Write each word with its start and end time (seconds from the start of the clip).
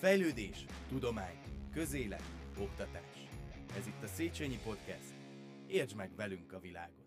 Fejlődés, 0.00 0.64
tudomány, 0.88 1.38
közélet, 1.72 2.22
oktatás. 2.58 3.28
Ez 3.76 3.86
itt 3.86 4.02
a 4.02 4.06
Széchenyi 4.06 4.58
Podcast. 4.64 5.14
Értsd 5.66 5.96
meg 5.96 6.14
velünk 6.14 6.52
a 6.52 6.58
világot! 6.58 7.06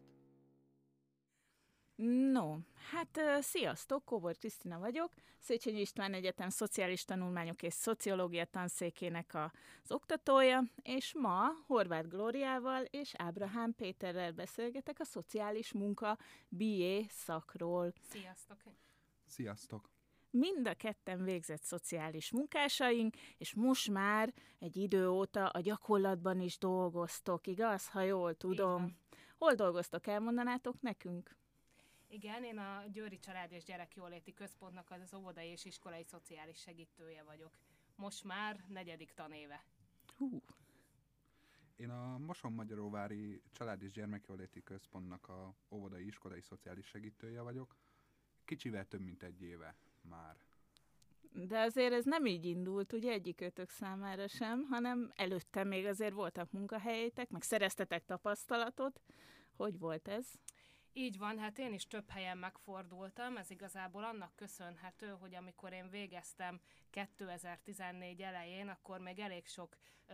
No, 2.32 2.58
hát 2.92 3.20
sziasztok, 3.42 4.06
Kóbor 4.06 4.38
Krisztina 4.38 4.80
vagyok, 4.80 5.14
Széchenyi 5.40 5.80
István 5.80 6.14
Egyetem 6.14 6.50
Szociális 6.50 7.06
Tanulmányok 7.06 7.64
és 7.64 7.74
Szociológia 7.74 8.46
tanszékének 8.46 9.34
az 9.34 9.92
oktatója, 9.92 10.64
és 10.82 11.14
ma 11.14 11.50
Horváth 11.68 12.08
Glóriával 12.08 12.84
és 12.84 13.14
Ábrahám 13.18 13.74
Péterrel 13.76 14.32
beszélgetek 14.32 15.00
a 15.00 15.06
szociális 15.06 15.72
munka 15.72 16.18
BA 16.50 17.04
szakról. 17.10 17.94
Sziasztok! 18.10 18.58
Sziasztok! 19.26 19.93
Mind 20.36 20.68
a 20.68 20.74
ketten 20.74 21.24
végzett 21.24 21.62
szociális 21.62 22.32
munkásaink, 22.32 23.16
és 23.38 23.54
most 23.54 23.90
már 23.90 24.34
egy 24.60 24.78
idő 24.78 25.10
óta 25.10 25.48
a 25.48 25.60
gyakorlatban 25.60 26.40
is 26.40 26.58
dolgoztok, 26.58 27.48
igaz? 27.48 27.90
Ha 27.90 28.02
jól 28.02 28.36
tudom. 28.36 28.98
Hol 29.38 29.54
dolgoztok, 29.54 30.08
elmondanátok 30.08 30.82
nekünk? 30.82 31.36
Igen, 32.08 32.44
én 32.44 32.58
a 32.58 32.84
Győri 32.92 33.20
Család 33.20 33.52
és 33.52 33.64
Gyerekjóléti 33.64 34.34
Központnak 34.34 34.92
az 34.92 35.14
óvodai 35.14 35.48
és 35.48 35.66
iskolai 35.66 36.04
szociális 36.04 36.58
segítője 36.58 37.24
vagyok. 37.24 37.52
Most 37.96 38.24
már 38.24 38.66
negyedik 38.68 39.12
tanéve. 39.12 39.66
Hú. 40.18 40.42
Én 41.76 41.90
a 41.90 42.18
Moson-Magyaróvári 42.18 43.42
Család 43.52 43.82
és 43.82 43.92
Gyermekjóléti 43.92 44.64
Központnak 44.64 45.28
a 45.28 45.54
óvodai 45.70 46.06
iskolai 46.06 46.42
szociális 46.42 46.86
segítője 46.86 47.42
vagyok. 47.42 47.76
Kicsivel 48.46 48.88
több 48.88 49.02
mint 49.02 49.24
egy 49.24 49.42
éve 49.42 49.76
már. 50.10 50.36
De 51.32 51.60
azért 51.60 51.94
ez 51.94 52.06
nem 52.06 52.26
így 52.26 52.46
indult, 52.46 52.94
ugye 52.94 53.12
egyikőtök 53.12 53.70
számára 53.70 54.28
sem, 54.28 54.64
hanem 54.70 55.12
előtte 55.16 55.64
még 55.64 55.86
azért 55.86 56.14
voltak 56.14 56.52
munkahelyétek, 56.52 57.30
meg 57.30 57.42
szereztetek 57.42 58.06
tapasztalatot. 58.06 59.02
Hogy 59.56 59.80
volt 59.80 60.08
ez? 60.08 60.26
Így 60.96 61.18
van, 61.18 61.40
hát 61.40 61.60
én 61.60 61.74
is 61.74 61.88
több 61.88 62.10
helyen 62.10 62.38
megfordultam, 62.38 63.38
ez 63.38 63.50
igazából 63.50 64.04
annak 64.04 64.36
köszönhető, 64.36 65.08
hogy 65.20 65.36
amikor 65.36 65.74
én 65.74 65.90
végeztem 65.90 66.60
2014 66.90 68.22
elején, 68.22 68.68
akkor 68.68 69.00
még 69.00 69.20
elég 69.20 69.48
sok 69.48 69.78
ö, 70.08 70.14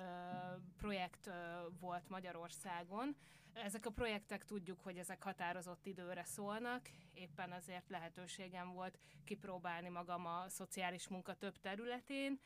projekt 0.78 1.28
ö, 1.28 1.32
volt 1.80 2.10
Magyarországon. 2.10 3.16
Ezek 3.54 3.86
a 3.86 3.90
projektek 3.90 4.46
tudjuk, 4.46 4.80
hogy 4.80 4.98
ezek 4.98 5.24
határozott 5.24 5.86
időre 5.86 6.24
szólnak, 6.24 6.90
éppen 7.14 7.52
ezért 7.52 7.90
lehetőségem 7.90 8.72
volt 8.74 9.00
kipróbálni 9.24 9.90
magam 9.90 10.26
a 10.26 10.50
szociális 10.50 11.08
munka 11.08 11.34
több 11.34 11.60
területén. 11.60 12.40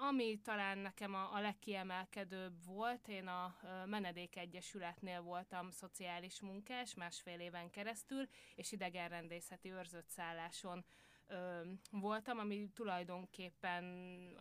Ami 0.00 0.40
talán 0.42 0.78
nekem 0.78 1.14
a, 1.14 1.34
a 1.34 1.40
legkiemelkedőbb 1.40 2.64
volt, 2.64 3.08
én 3.08 3.26
a 3.26 3.56
Menedék 3.86 4.36
Egyesületnél 4.36 5.20
voltam 5.22 5.70
szociális 5.70 6.40
munkás 6.40 6.94
másfél 6.94 7.40
éven 7.40 7.70
keresztül, 7.70 8.28
és 8.54 8.72
idegenrendészeti 8.72 9.70
őrzött 9.70 10.08
szálláson 10.08 10.84
ö, 11.26 11.60
voltam, 11.90 12.38
ami 12.38 12.70
tulajdonképpen 12.74 13.84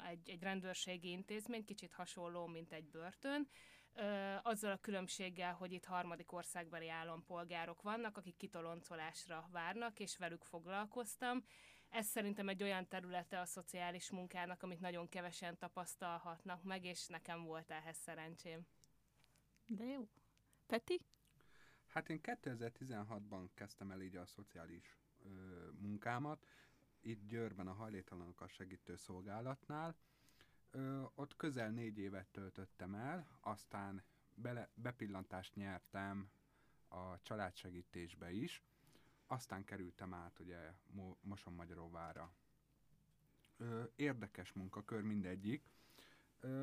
egy, 0.09 0.29
egy 0.29 0.41
rendőrségi 0.41 1.09
intézmény, 1.09 1.65
kicsit 1.65 1.93
hasonló, 1.93 2.45
mint 2.45 2.73
egy 2.73 2.89
börtön, 2.89 3.47
ö, 3.93 4.35
azzal 4.43 4.71
a 4.71 4.77
különbséggel, 4.81 5.53
hogy 5.53 5.71
itt 5.71 5.85
harmadik 5.85 6.31
országbeli 6.31 6.89
állampolgárok 6.89 7.81
vannak, 7.81 8.17
akik 8.17 8.37
kitoloncolásra 8.37 9.49
várnak, 9.51 9.99
és 9.99 10.17
velük 10.17 10.43
foglalkoztam. 10.43 11.43
Ez 11.89 12.05
szerintem 12.05 12.49
egy 12.49 12.63
olyan 12.63 12.87
területe 12.87 13.39
a 13.39 13.45
szociális 13.45 14.11
munkának, 14.11 14.63
amit 14.63 14.79
nagyon 14.79 15.09
kevesen 15.09 15.57
tapasztalhatnak 15.57 16.63
meg, 16.63 16.85
és 16.85 17.07
nekem 17.07 17.43
volt 17.43 17.71
ehhez 17.71 17.97
szerencsém. 17.97 18.67
De 19.65 19.83
jó. 19.85 20.07
Peti? 20.65 21.01
Hát 21.87 22.09
én 22.09 22.19
2016-ban 22.23 23.49
kezdtem 23.53 23.91
el 23.91 24.01
így 24.01 24.15
a 24.15 24.25
szociális 24.25 24.97
ö, 25.23 25.29
munkámat, 25.79 26.47
itt 26.99 27.27
Győrben 27.27 27.67
a 27.67 27.73
hajléktalanokkal 27.73 28.47
segítő 28.47 28.95
szolgálatnál. 28.95 29.95
Ö, 30.71 31.03
ott 31.15 31.35
közel 31.35 31.69
négy 31.69 31.97
évet 31.97 32.27
töltöttem 32.27 32.95
el, 32.95 33.39
aztán 33.41 34.03
bele, 34.33 34.69
bepillantást 34.73 35.55
nyertem 35.55 36.31
a 36.87 37.21
családsegítésbe 37.21 38.31
is, 38.31 38.63
aztán 39.27 39.63
kerültem 39.63 40.13
át 40.13 40.39
ugye 40.39 40.73
Moson 41.21 41.53
Magyaróvára. 41.53 42.33
Ö, 43.57 43.83
érdekes 43.95 44.53
munkakör 44.53 45.01
mindegyik. 45.01 45.69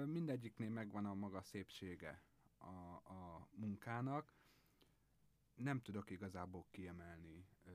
Mindegyiknél 0.06 0.70
megvan 0.70 1.06
a 1.06 1.14
maga 1.14 1.42
szépsége 1.42 2.22
a, 2.58 2.66
a 3.12 3.48
munkának. 3.50 4.34
Nem 5.54 5.82
tudok 5.82 6.10
igazából 6.10 6.66
kiemelni 6.70 7.46
ö, 7.64 7.70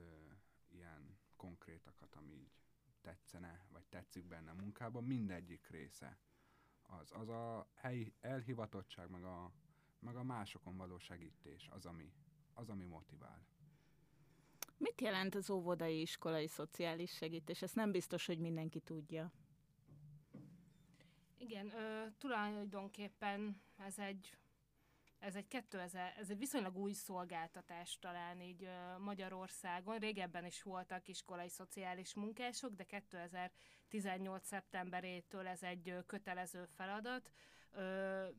ilyen 0.68 1.18
konkrétakat, 1.36 2.14
ami 2.14 2.32
így 2.32 2.52
tetszene, 3.00 3.64
vagy 3.68 3.84
tetszik 3.88 4.24
benne 4.24 4.50
a 4.50 4.54
munkában. 4.54 5.04
Mindegyik 5.04 5.68
része 5.68 6.18
az, 6.82 7.12
az 7.12 7.28
a 7.28 7.68
helyi 7.74 8.14
elhivatottság, 8.20 9.10
meg 9.10 9.24
a, 9.24 9.52
meg 9.98 10.16
a 10.16 10.22
másokon 10.22 10.76
való 10.76 10.98
segítés, 10.98 11.68
az, 11.68 11.86
ami, 11.86 12.12
az, 12.54 12.68
ami 12.68 12.84
motivál. 12.84 13.46
Mit 14.80 15.00
jelent 15.00 15.34
az 15.34 15.50
óvodai 15.50 16.00
iskolai 16.00 16.46
szociális 16.46 17.10
segítés? 17.10 17.62
Ezt 17.62 17.74
nem 17.74 17.90
biztos, 17.90 18.26
hogy 18.26 18.38
mindenki 18.38 18.80
tudja. 18.80 19.32
Igen, 21.38 21.72
ö, 21.74 22.06
tulajdonképpen 22.18 23.62
ez 23.76 23.98
egy 23.98 24.38
ez 25.18 25.34
egy 25.34 25.48
2000, 25.48 26.14
ez 26.18 26.30
egy 26.30 26.38
viszonylag 26.38 26.76
új 26.76 26.92
szolgáltatás 26.92 27.98
talán 27.98 28.40
így 28.40 28.68
Magyarországon. 28.98 29.98
Régebben 29.98 30.44
is 30.44 30.62
voltak 30.62 31.08
iskolai 31.08 31.48
szociális 31.48 32.14
munkások, 32.14 32.74
de 32.74 32.84
2018. 32.84 34.46
szeptemberétől 34.46 35.46
ez 35.46 35.62
egy 35.62 35.94
kötelező 36.06 36.64
feladat. 36.64 37.30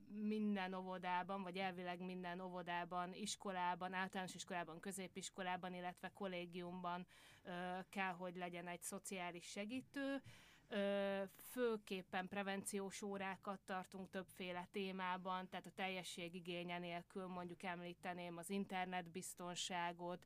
Minden 0.07 0.73
óvodában, 0.73 1.43
vagy 1.43 1.57
elvileg 1.57 1.99
minden 1.99 2.39
óvodában, 2.39 3.13
iskolában, 3.13 3.93
általános 3.93 4.35
iskolában, 4.35 4.79
középiskolában, 4.79 5.73
illetve 5.73 6.11
kollégiumban 6.13 7.07
kell, 7.89 8.13
hogy 8.13 8.35
legyen 8.35 8.67
egy 8.67 8.81
szociális 8.81 9.45
segítő 9.45 10.21
főképpen 11.51 12.27
prevenciós 12.27 13.01
órákat 13.01 13.59
tartunk 13.65 14.09
többféle 14.09 14.67
témában, 14.71 15.49
tehát 15.49 15.65
a 15.65 15.71
teljesség 15.75 16.35
igénye 16.35 16.79
nélkül 16.79 17.27
mondjuk 17.27 17.63
említeném 17.63 18.37
az 18.37 18.49
internetbiztonságot, 18.49 20.25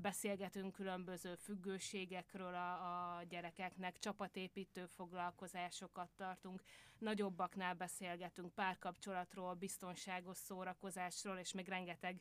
beszélgetünk 0.00 0.72
különböző 0.72 1.34
függőségekről 1.34 2.54
a, 2.54 3.16
a 3.16 3.22
gyerekeknek, 3.28 3.98
csapatépítő 3.98 4.86
foglalkozásokat 4.86 6.10
tartunk, 6.16 6.62
nagyobbaknál 6.98 7.74
beszélgetünk 7.74 8.54
párkapcsolatról, 8.54 9.54
biztonságos 9.54 10.36
szórakozásról, 10.36 11.36
és 11.38 11.52
még 11.52 11.68
rengeteg 11.68 12.20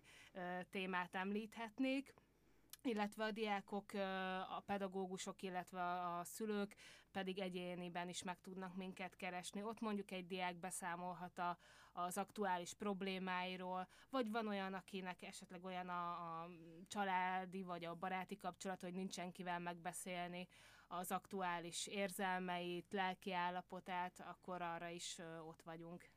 témát 0.69 1.15
említhetnék 1.15 2.13
illetve 2.85 3.23
a 3.23 3.31
diákok, 3.31 3.93
a 4.49 4.59
pedagógusok, 4.65 5.41
illetve 5.41 5.81
a 6.17 6.23
szülők 6.23 6.75
pedig 7.11 7.39
egyéniben 7.39 8.09
is 8.09 8.23
meg 8.23 8.39
tudnak 8.41 8.75
minket 8.75 9.15
keresni. 9.15 9.63
Ott 9.63 9.79
mondjuk 9.79 10.11
egy 10.11 10.27
diák 10.27 10.55
beszámolhat 10.55 11.37
a, 11.37 11.57
az 11.93 12.17
aktuális 12.17 12.73
problémáiról, 12.73 13.87
vagy 14.09 14.31
van 14.31 14.47
olyan, 14.47 14.73
akinek 14.73 15.23
esetleg 15.23 15.63
olyan 15.63 15.89
a, 15.89 16.11
a 16.11 16.49
családi 16.87 17.63
vagy 17.63 17.85
a 17.85 17.95
baráti 17.95 18.37
kapcsolat, 18.37 18.81
hogy 18.81 18.93
nincsen 18.93 19.31
kivel 19.31 19.59
megbeszélni 19.59 20.47
az 20.87 21.11
aktuális 21.11 21.87
érzelmeit, 21.87 22.93
lelki 22.93 23.33
állapotát, 23.33 24.19
akkor 24.19 24.61
arra 24.61 24.87
is 24.87 25.17
ott 25.47 25.61
vagyunk. 25.61 26.09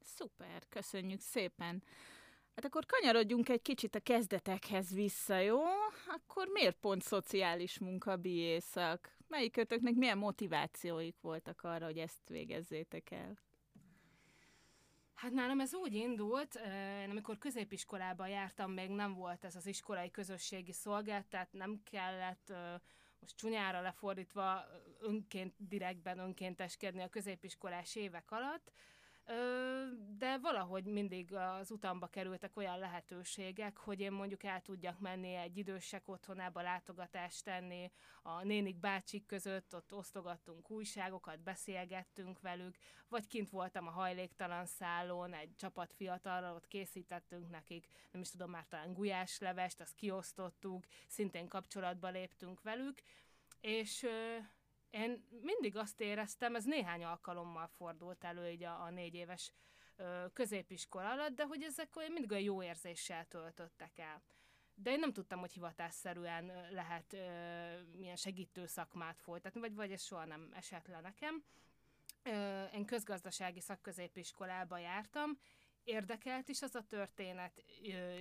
Szuper, 0.00 0.68
köszönjük 0.68 1.20
szépen! 1.20 1.82
Hát 2.60 2.68
akkor 2.68 2.86
kanyarodjunk 2.86 3.48
egy 3.48 3.62
kicsit 3.62 3.94
a 3.94 4.00
kezdetekhez 4.00 4.94
vissza, 4.94 5.38
jó? 5.38 5.60
Akkor 6.06 6.48
miért 6.48 6.76
pont 6.76 7.02
szociális 7.02 7.78
munka 7.78 8.16
biészak? 8.16 9.16
Melyikötöknek 9.28 9.94
milyen 9.94 10.18
motivációik 10.18 11.16
voltak 11.20 11.62
arra, 11.62 11.84
hogy 11.84 11.98
ezt 11.98 12.28
végezzétek 12.28 13.10
el? 13.10 13.38
Hát 15.14 15.32
nálam 15.32 15.60
ez 15.60 15.74
úgy 15.74 15.94
indult, 15.94 16.60
én 17.02 17.10
amikor 17.10 17.38
középiskolában 17.38 18.28
jártam, 18.28 18.72
még 18.72 18.90
nem 18.90 19.14
volt 19.14 19.44
ez 19.44 19.56
az 19.56 19.66
iskolai 19.66 20.10
közösségi 20.10 20.72
szolgált, 20.72 21.26
tehát 21.26 21.52
nem 21.52 21.80
kellett 21.90 22.52
most 23.20 23.36
csúnyára 23.36 23.80
lefordítva 23.80 24.64
önként, 25.00 25.54
direktben 25.56 26.18
önkénteskedni 26.18 27.02
a 27.02 27.08
középiskolás 27.08 27.96
évek 27.96 28.30
alatt, 28.30 28.72
de 30.18 30.38
valahogy 30.38 30.84
mindig 30.84 31.34
az 31.34 31.70
utamba 31.70 32.06
kerültek 32.06 32.56
olyan 32.56 32.78
lehetőségek, 32.78 33.76
hogy 33.76 34.00
én 34.00 34.12
mondjuk 34.12 34.44
el 34.44 34.60
tudjak 34.60 34.98
menni 34.98 35.34
egy 35.34 35.56
idősek 35.56 36.08
otthonába 36.08 36.62
látogatást 36.62 37.44
tenni, 37.44 37.90
a 38.22 38.44
nénik 38.44 38.76
bácsik 38.76 39.26
között, 39.26 39.74
ott 39.74 39.94
osztogattunk 39.94 40.70
újságokat, 40.70 41.40
beszélgettünk 41.40 42.40
velük, 42.40 42.76
vagy 43.08 43.26
kint 43.26 43.50
voltam 43.50 43.86
a 43.86 43.90
hajléktalan 43.90 44.66
szállón, 44.66 45.32
egy 45.32 45.56
csapat 45.56 45.92
fiatalral, 45.92 46.54
ott 46.54 46.68
készítettünk 46.68 47.50
nekik, 47.50 47.86
nem 48.10 48.20
is 48.20 48.30
tudom, 48.30 48.50
már 48.50 48.66
talán 48.68 48.92
gulyáslevest, 48.92 49.80
azt 49.80 49.94
kiosztottuk, 49.94 50.84
szintén 51.08 51.48
kapcsolatba 51.48 52.08
léptünk 52.08 52.62
velük, 52.62 53.02
és 53.60 54.06
én 54.90 55.24
mindig 55.42 55.76
azt 55.76 56.00
éreztem, 56.00 56.54
ez 56.54 56.64
néhány 56.64 57.04
alkalommal 57.04 57.66
fordult 57.66 58.24
elő 58.24 58.48
így 58.48 58.62
a, 58.64 58.82
a 58.82 58.90
négy 58.90 59.14
éves 59.14 59.52
ö, 59.96 60.24
középiskola 60.32 61.10
alatt, 61.10 61.34
de 61.34 61.44
hogy 61.44 61.62
ezek 61.62 61.96
olyan 61.96 62.12
mindig 62.12 62.30
olyan 62.30 62.42
jó 62.42 62.62
érzéssel 62.62 63.24
töltöttek 63.24 63.98
el. 63.98 64.22
De 64.74 64.90
én 64.90 64.98
nem 64.98 65.12
tudtam, 65.12 65.38
hogy 65.40 65.52
hivatásszerűen 65.52 66.52
lehet 66.70 67.12
ö, 67.12 67.18
milyen 67.96 68.16
segítő 68.16 68.66
szakmát 68.66 69.20
folytatni, 69.20 69.60
vagy, 69.60 69.74
vagy 69.74 69.92
ez 69.92 70.02
soha 70.02 70.24
nem 70.24 70.48
esett 70.52 70.86
le 70.86 71.00
nekem. 71.00 71.44
Ö, 72.22 72.64
én 72.64 72.84
közgazdasági 72.84 73.60
szakközépiskolába 73.60 74.78
jártam, 74.78 75.38
érdekelt 75.84 76.48
is 76.48 76.62
az 76.62 76.74
a 76.74 76.86
történet, 76.88 77.64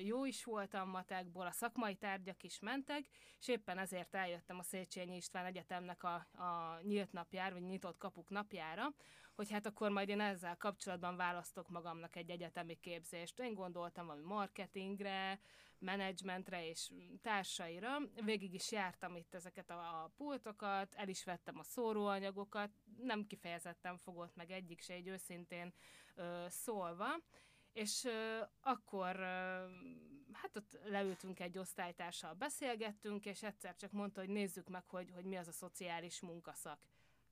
jó 0.03 0.25
is 0.25 0.43
voltam 0.43 0.89
matekból, 0.89 1.45
a 1.45 1.51
szakmai 1.51 1.95
tárgyak 1.95 2.43
is 2.43 2.59
mentek, 2.59 3.05
és 3.39 3.47
éppen 3.47 3.77
ezért 3.77 4.15
eljöttem 4.15 4.59
a 4.59 4.63
Széchenyi 4.63 5.15
István 5.15 5.45
Egyetemnek 5.45 6.03
a, 6.03 6.13
a 6.33 6.79
nyílt 6.81 7.11
napjára, 7.11 7.53
vagy 7.53 7.63
nyitott 7.63 7.97
kapuk 7.97 8.29
napjára, 8.29 8.93
hogy 9.39 9.51
hát 9.51 9.65
akkor 9.65 9.91
majd 9.91 10.09
én 10.09 10.19
ezzel 10.19 10.57
kapcsolatban 10.57 11.15
választok 11.15 11.69
magamnak 11.69 12.15
egy 12.15 12.29
egyetemi 12.29 12.79
képzést. 12.79 13.39
Én 13.39 13.53
gondoltam 13.53 14.05
valami 14.05 14.25
marketingre, 14.25 15.39
menedzsmentre 15.77 16.67
és 16.67 16.91
társaira. 17.21 17.97
Végig 18.23 18.53
is 18.53 18.71
jártam 18.71 19.15
itt 19.15 19.33
ezeket 19.33 19.69
a, 19.69 20.03
a 20.03 20.11
pultokat, 20.17 20.95
el 20.95 21.07
is 21.07 21.23
vettem 21.23 21.59
a 21.59 21.63
szóróanyagokat, 21.63 22.69
nem 22.97 23.27
kifejezetten 23.27 23.97
fogott 23.97 24.35
meg 24.35 24.51
egyik 24.51 24.81
se, 24.81 24.93
egy 24.93 25.07
őszintén 25.07 25.73
ö, 26.15 26.45
szólva, 26.49 27.07
és 27.73 28.03
uh, 28.03 28.47
akkor 28.61 29.15
uh, 29.15 29.21
hát 30.31 30.55
ott 30.55 30.79
leültünk 30.83 31.39
egy 31.39 31.57
osztálytársal, 31.57 32.33
beszélgettünk, 32.33 33.25
és 33.25 33.43
egyszer 33.43 33.75
csak 33.75 33.91
mondta, 33.91 34.19
hogy 34.19 34.29
nézzük 34.29 34.69
meg, 34.69 34.83
hogy, 34.87 35.11
hogy 35.13 35.25
mi 35.25 35.35
az 35.35 35.47
a 35.47 35.51
szociális 35.51 36.21
munkaszak. 36.21 36.79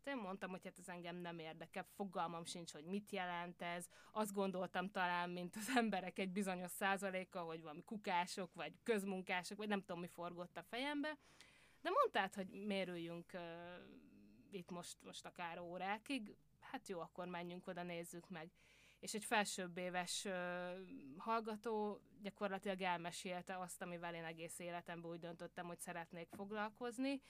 Hát 0.07 0.15
én 0.15 0.21
mondtam, 0.21 0.49
hogy 0.49 0.63
hát 0.63 0.79
ez 0.79 0.87
engem 0.87 1.15
nem 1.15 1.39
érdekel, 1.39 1.87
fogalmam 1.95 2.45
sincs, 2.45 2.71
hogy 2.71 2.83
mit 2.83 3.11
jelent 3.11 3.61
ez. 3.61 3.87
Azt 4.11 4.33
gondoltam 4.33 4.91
talán, 4.91 5.29
mint 5.29 5.55
az 5.55 5.71
emberek 5.75 6.19
egy 6.19 6.31
bizonyos 6.31 6.71
százaléka, 6.71 7.41
hogy 7.41 7.61
valami 7.61 7.83
kukások, 7.83 8.53
vagy 8.53 8.73
közmunkások, 8.83 9.57
vagy 9.57 9.67
nem 9.67 9.79
tudom, 9.79 9.99
mi 9.99 10.07
forgott 10.07 10.57
a 10.57 10.63
fejembe. 10.63 11.17
De 11.81 11.89
mondtad, 11.89 12.33
hogy 12.33 12.65
mérüljünk 12.65 13.31
uh, 13.33 13.41
itt 14.51 14.69
most, 14.69 14.97
most 15.03 15.25
akár 15.25 15.59
órákig. 15.59 16.35
Hát 16.59 16.87
jó, 16.87 16.99
akkor 16.99 17.27
menjünk 17.27 17.67
oda, 17.67 17.83
nézzük 17.83 18.29
meg 18.29 18.51
és 18.99 19.13
egy 19.13 19.23
felsőbb 19.23 19.77
éves 19.77 20.25
uh, 20.25 20.31
hallgató 21.17 22.01
gyakorlatilag 22.21 22.81
elmesélte 22.81 23.57
azt, 23.57 23.81
amivel 23.81 24.13
én 24.13 24.23
egész 24.23 24.59
életemben 24.59 25.11
úgy 25.11 25.19
döntöttem, 25.19 25.65
hogy 25.65 25.79
szeretnék 25.79 26.27
foglalkozni, 26.29 27.21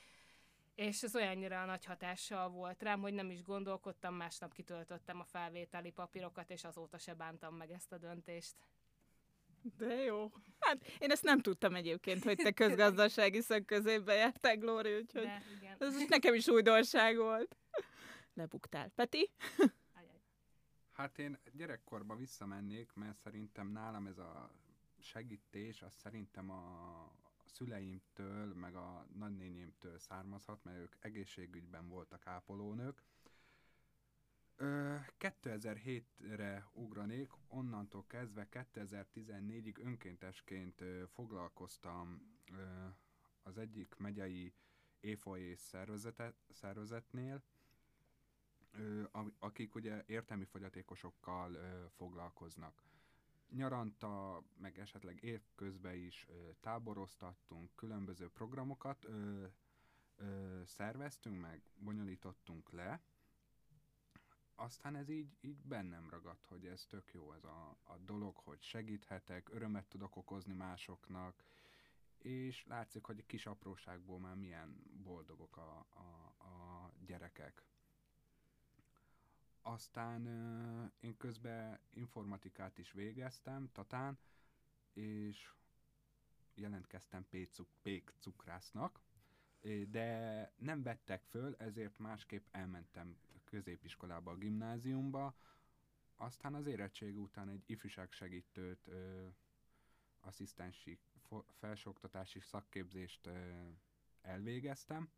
és 0.78 1.04
ez 1.04 1.16
olyannyira 1.16 1.66
nagy 1.66 1.86
hatással 1.86 2.50
volt 2.50 2.82
rám, 2.84 3.02
hogy 3.02 3.14
nem 3.14 3.30
is 3.30 3.44
gondolkodtam, 3.44 4.16
másnap 4.16 4.54
kitöltöttem 4.54 5.20
a 5.20 5.24
felvételi 5.24 5.92
papírokat, 5.92 6.50
és 6.50 6.64
azóta 6.64 6.98
se 6.98 7.14
bántam 7.14 7.56
meg 7.56 7.72
ezt 7.72 7.92
a 7.92 7.98
döntést. 7.98 8.56
De 9.78 9.94
jó. 9.94 10.32
Hát 10.60 10.86
én 11.00 11.12
ezt 11.12 11.24
nem 11.24 11.42
tudtam 11.42 11.76
egyébként, 11.76 12.24
hogy 12.24 12.38
te 12.38 12.52
közgazdasági 12.52 13.42
szakközépbe 13.42 14.14
jártál, 14.14 14.58
Glóri, 14.58 14.96
úgyhogy 14.96 15.24
De, 15.24 15.42
igen. 15.58 15.76
ez 15.80 16.08
nekem 16.08 16.34
is 16.34 16.48
újdonság 16.48 17.18
volt. 17.18 17.58
Lebuktál. 18.34 18.90
Peti? 18.90 19.32
Hát 20.92 21.20
én 21.20 21.40
gyerekkorba 21.54 22.16
visszamennék, 22.16 22.94
mert 22.94 23.18
szerintem 23.18 23.68
nálam 23.68 24.08
ez 24.08 24.18
a 24.18 24.52
segítés, 25.00 25.82
az 25.82 25.94
szerintem 25.94 26.50
a 26.50 27.27
szüleimtől, 27.58 28.54
meg 28.54 28.76
a 28.76 29.06
nagynényémtől 29.14 30.00
származhat, 30.00 30.64
mert 30.64 30.78
ők 30.78 30.96
egészségügyben 31.00 31.88
voltak 31.88 32.28
ápolónők. 32.28 33.02
2007-re 35.20 36.70
ugranék, 36.74 37.30
onnantól 37.48 38.06
kezdve 38.08 38.48
2014-ig 38.52 39.80
önkéntesként 39.80 40.84
foglalkoztam 41.14 42.22
az 43.44 43.58
egyik 43.58 43.96
megyei 43.98 44.54
EFOE 45.02 45.56
szervezetnél, 46.50 47.44
akik 49.40 49.76
ugye 49.76 50.04
értelmi 50.06 50.46
fogyatékosokkal 50.46 51.58
foglalkoznak. 51.96 52.82
Nyaranta, 53.50 54.44
meg 54.58 54.80
esetleg 54.80 55.24
évközben 55.24 55.96
is 55.96 56.28
táboroztattunk, 56.60 57.70
különböző 57.76 58.30
programokat 58.30 59.08
szerveztünk, 60.66 61.42
meg 61.42 61.62
bonyolítottunk 61.76 62.72
le, 62.72 63.02
aztán 64.60 64.96
ez 64.96 65.10
így, 65.10 65.38
így 65.42 65.64
bennem 65.64 66.10
ragadt, 66.10 66.46
hogy 66.46 66.66
ez 66.66 66.86
tök 66.86 67.12
jó 67.14 67.34
ez 67.34 67.44
a, 67.44 67.78
a 67.84 67.98
dolog, 67.98 68.38
hogy 68.38 68.62
segíthetek, 68.62 69.50
örömet 69.54 69.86
tudok 69.86 70.16
okozni 70.16 70.54
másoknak, 70.54 71.44
és 72.18 72.66
látszik, 72.68 73.06
hogy 73.06 73.26
kis 73.26 73.46
apróságból 73.46 74.20
már 74.20 74.36
milyen 74.36 74.84
boldogok 75.04 75.58
a, 75.58 75.86
a, 75.90 76.44
a 76.44 76.92
gyerekek. 77.06 77.64
Aztán 79.68 80.26
én 81.00 81.18
közben 81.18 81.80
informatikát 81.94 82.78
is 82.78 82.92
végeztem, 82.92 83.70
Tatán, 83.72 84.20
és 84.94 85.54
jelentkeztem 86.54 87.26
pék 87.82 88.14
cukrásznak, 88.20 89.02
de 89.88 90.52
nem 90.58 90.84
vettek 90.84 91.24
föl, 91.24 91.56
ezért 91.56 91.98
másképp 91.98 92.46
elmentem 92.52 93.18
középiskolába, 93.44 94.32
a 94.32 94.36
gimnáziumba, 94.38 95.36
aztán 96.16 96.54
az 96.54 96.66
érettség 96.66 97.18
után 97.20 97.50
egy 97.50 97.64
ifjúságsegítőt, 97.66 98.88
ö, 98.88 99.28
asszisztensi 100.20 101.00
felsőoktatási 101.60 102.40
szakképzést 102.40 103.26
ö, 103.26 103.70
elvégeztem, 104.22 105.10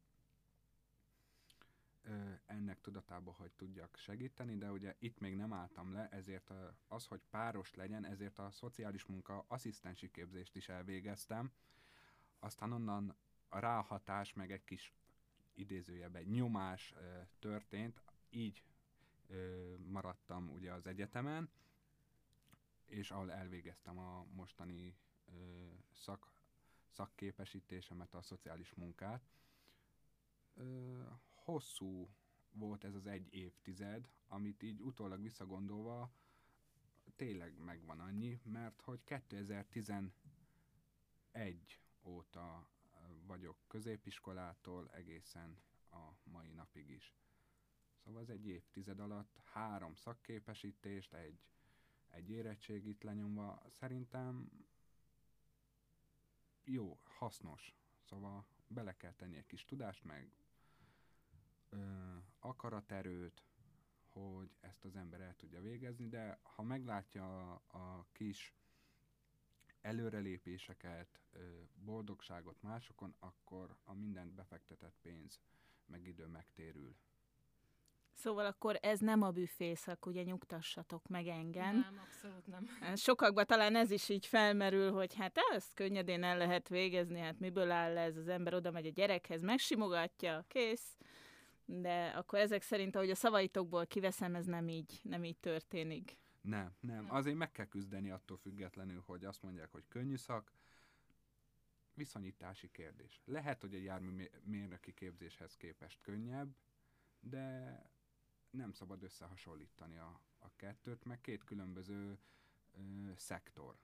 ennek 2.45 2.81
tudatában, 2.81 3.33
hogy 3.33 3.51
tudjak 3.51 3.97
segíteni, 3.97 4.57
de 4.57 4.71
ugye 4.71 4.95
itt 4.99 5.19
még 5.19 5.35
nem 5.35 5.53
álltam 5.53 5.93
le, 5.93 6.09
ezért 6.09 6.53
az, 6.87 7.05
hogy 7.05 7.21
páros 7.29 7.73
legyen, 7.73 8.05
ezért 8.05 8.39
a 8.39 8.51
szociális 8.51 9.05
munka 9.05 9.45
asszisztensi 9.47 10.11
képzést 10.11 10.55
is 10.55 10.69
elvégeztem. 10.69 11.51
Aztán 12.39 12.71
onnan 12.71 13.15
a 13.49 13.59
ráhatás, 13.59 14.33
meg 14.33 14.51
egy 14.51 14.63
kis 14.63 14.93
idézőjeben 15.53 16.23
nyomás 16.23 16.93
történt, 17.39 18.01
így 18.29 18.63
maradtam 19.77 20.49
ugye 20.49 20.73
az 20.73 20.85
egyetemen, 20.87 21.49
és 22.85 23.11
ahol 23.11 23.31
elvégeztem 23.31 23.97
a 23.97 24.23
mostani 24.23 24.95
szak, 25.93 26.31
szakképesítésemet, 26.87 28.13
a 28.13 28.21
szociális 28.21 28.73
munkát 28.73 29.29
hosszú 31.49 32.09
volt 32.51 32.83
ez 32.83 32.95
az 32.95 33.05
egy 33.05 33.33
évtized, 33.33 34.09
amit 34.27 34.63
így 34.63 34.81
utólag 34.81 35.21
visszagondolva 35.21 36.11
tényleg 37.15 37.57
megvan 37.57 37.99
annyi, 37.99 38.39
mert 38.43 38.81
hogy 38.81 39.03
2011 39.03 40.11
óta 42.03 42.69
vagyok 43.25 43.57
középiskolától 43.67 44.89
egészen 44.91 45.57
a 45.91 46.09
mai 46.23 46.51
napig 46.51 46.89
is. 46.89 47.15
Szóval 48.03 48.21
az 48.21 48.29
egy 48.29 48.47
évtized 48.47 48.99
alatt 48.99 49.37
három 49.43 49.95
szakképesítést, 49.95 51.13
egy, 51.13 51.39
egy 52.07 52.29
érettségit 52.29 53.03
lenyomva, 53.03 53.61
szerintem 53.69 54.51
jó, 56.63 56.99
hasznos. 57.03 57.75
Szóval 58.01 58.45
bele 58.67 58.97
kell 58.97 59.13
tenni 59.13 59.37
egy 59.37 59.45
kis 59.45 59.65
tudást, 59.65 60.03
meg 60.03 60.38
ö, 61.69 61.77
akaraterőt, 62.39 63.43
hogy 64.07 64.49
ezt 64.59 64.85
az 64.85 64.95
ember 64.95 65.21
el 65.21 65.35
tudja 65.35 65.61
végezni, 65.61 66.07
de 66.07 66.39
ha 66.43 66.63
meglátja 66.63 67.51
a, 67.51 67.61
a 67.67 68.05
kis 68.11 68.53
előrelépéseket, 69.81 71.19
ö, 71.31 71.61
boldogságot 71.73 72.61
másokon, 72.61 73.15
akkor 73.19 73.75
a 73.83 73.93
mindent 73.93 74.33
befektetett 74.33 74.95
pénz 75.01 75.39
meg 75.85 76.07
idő 76.07 76.25
megtérül. 76.25 76.95
Szóval 78.13 78.45
akkor 78.45 78.77
ez 78.81 78.99
nem 78.99 79.21
a 79.21 79.31
büfészak, 79.31 80.05
ugye 80.05 80.23
nyugtassatok 80.23 81.07
meg 81.07 81.27
engem. 81.27 81.75
Nem, 81.75 82.01
abszolút 82.05 82.47
nem. 82.47 82.95
Sokakban 82.95 83.45
talán 83.45 83.75
ez 83.75 83.91
is 83.91 84.09
így 84.09 84.25
felmerül, 84.25 84.91
hogy 84.91 85.15
hát 85.15 85.37
ezt 85.51 85.73
könnyedén 85.73 86.23
el 86.23 86.37
lehet 86.37 86.69
végezni, 86.69 87.19
hát 87.19 87.39
miből 87.39 87.71
áll 87.71 87.97
ez, 87.97 88.17
az 88.17 88.27
ember 88.27 88.53
oda 88.53 88.71
megy 88.71 88.85
a 88.85 88.89
gyerekhez, 88.89 89.41
megsimogatja, 89.41 90.45
kész. 90.47 90.97
De 91.71 92.07
akkor 92.07 92.39
ezek 92.39 92.61
szerint, 92.61 92.95
ahogy 92.95 93.09
a 93.09 93.15
szavaitokból 93.15 93.87
kiveszem, 93.87 94.35
ez 94.35 94.45
nem 94.45 94.67
így, 94.67 94.99
nem 95.03 95.23
így 95.23 95.37
történik. 95.37 96.17
Nem, 96.41 96.75
nem. 96.79 97.11
Azért 97.11 97.37
meg 97.37 97.51
kell 97.51 97.65
küzdeni 97.65 98.09
attól 98.09 98.37
függetlenül, 98.37 99.01
hogy 99.05 99.25
azt 99.25 99.41
mondják, 99.41 99.71
hogy 99.71 99.87
könnyű 99.87 100.15
szak. 100.15 100.53
Viszonyítási 101.93 102.71
kérdés. 102.71 103.21
Lehet, 103.25 103.61
hogy 103.61 103.73
egy 103.73 103.83
járműmérnöki 103.83 104.93
képzéshez 104.93 105.55
képest 105.55 106.01
könnyebb, 106.01 106.55
de 107.19 107.77
nem 108.49 108.71
szabad 108.71 109.03
összehasonlítani 109.03 109.97
a, 109.97 110.21
a 110.37 110.51
kettőt, 110.55 111.05
meg 111.05 111.21
két 111.21 111.43
különböző 111.43 112.19
ö, 112.71 113.11
szektor 113.15 113.77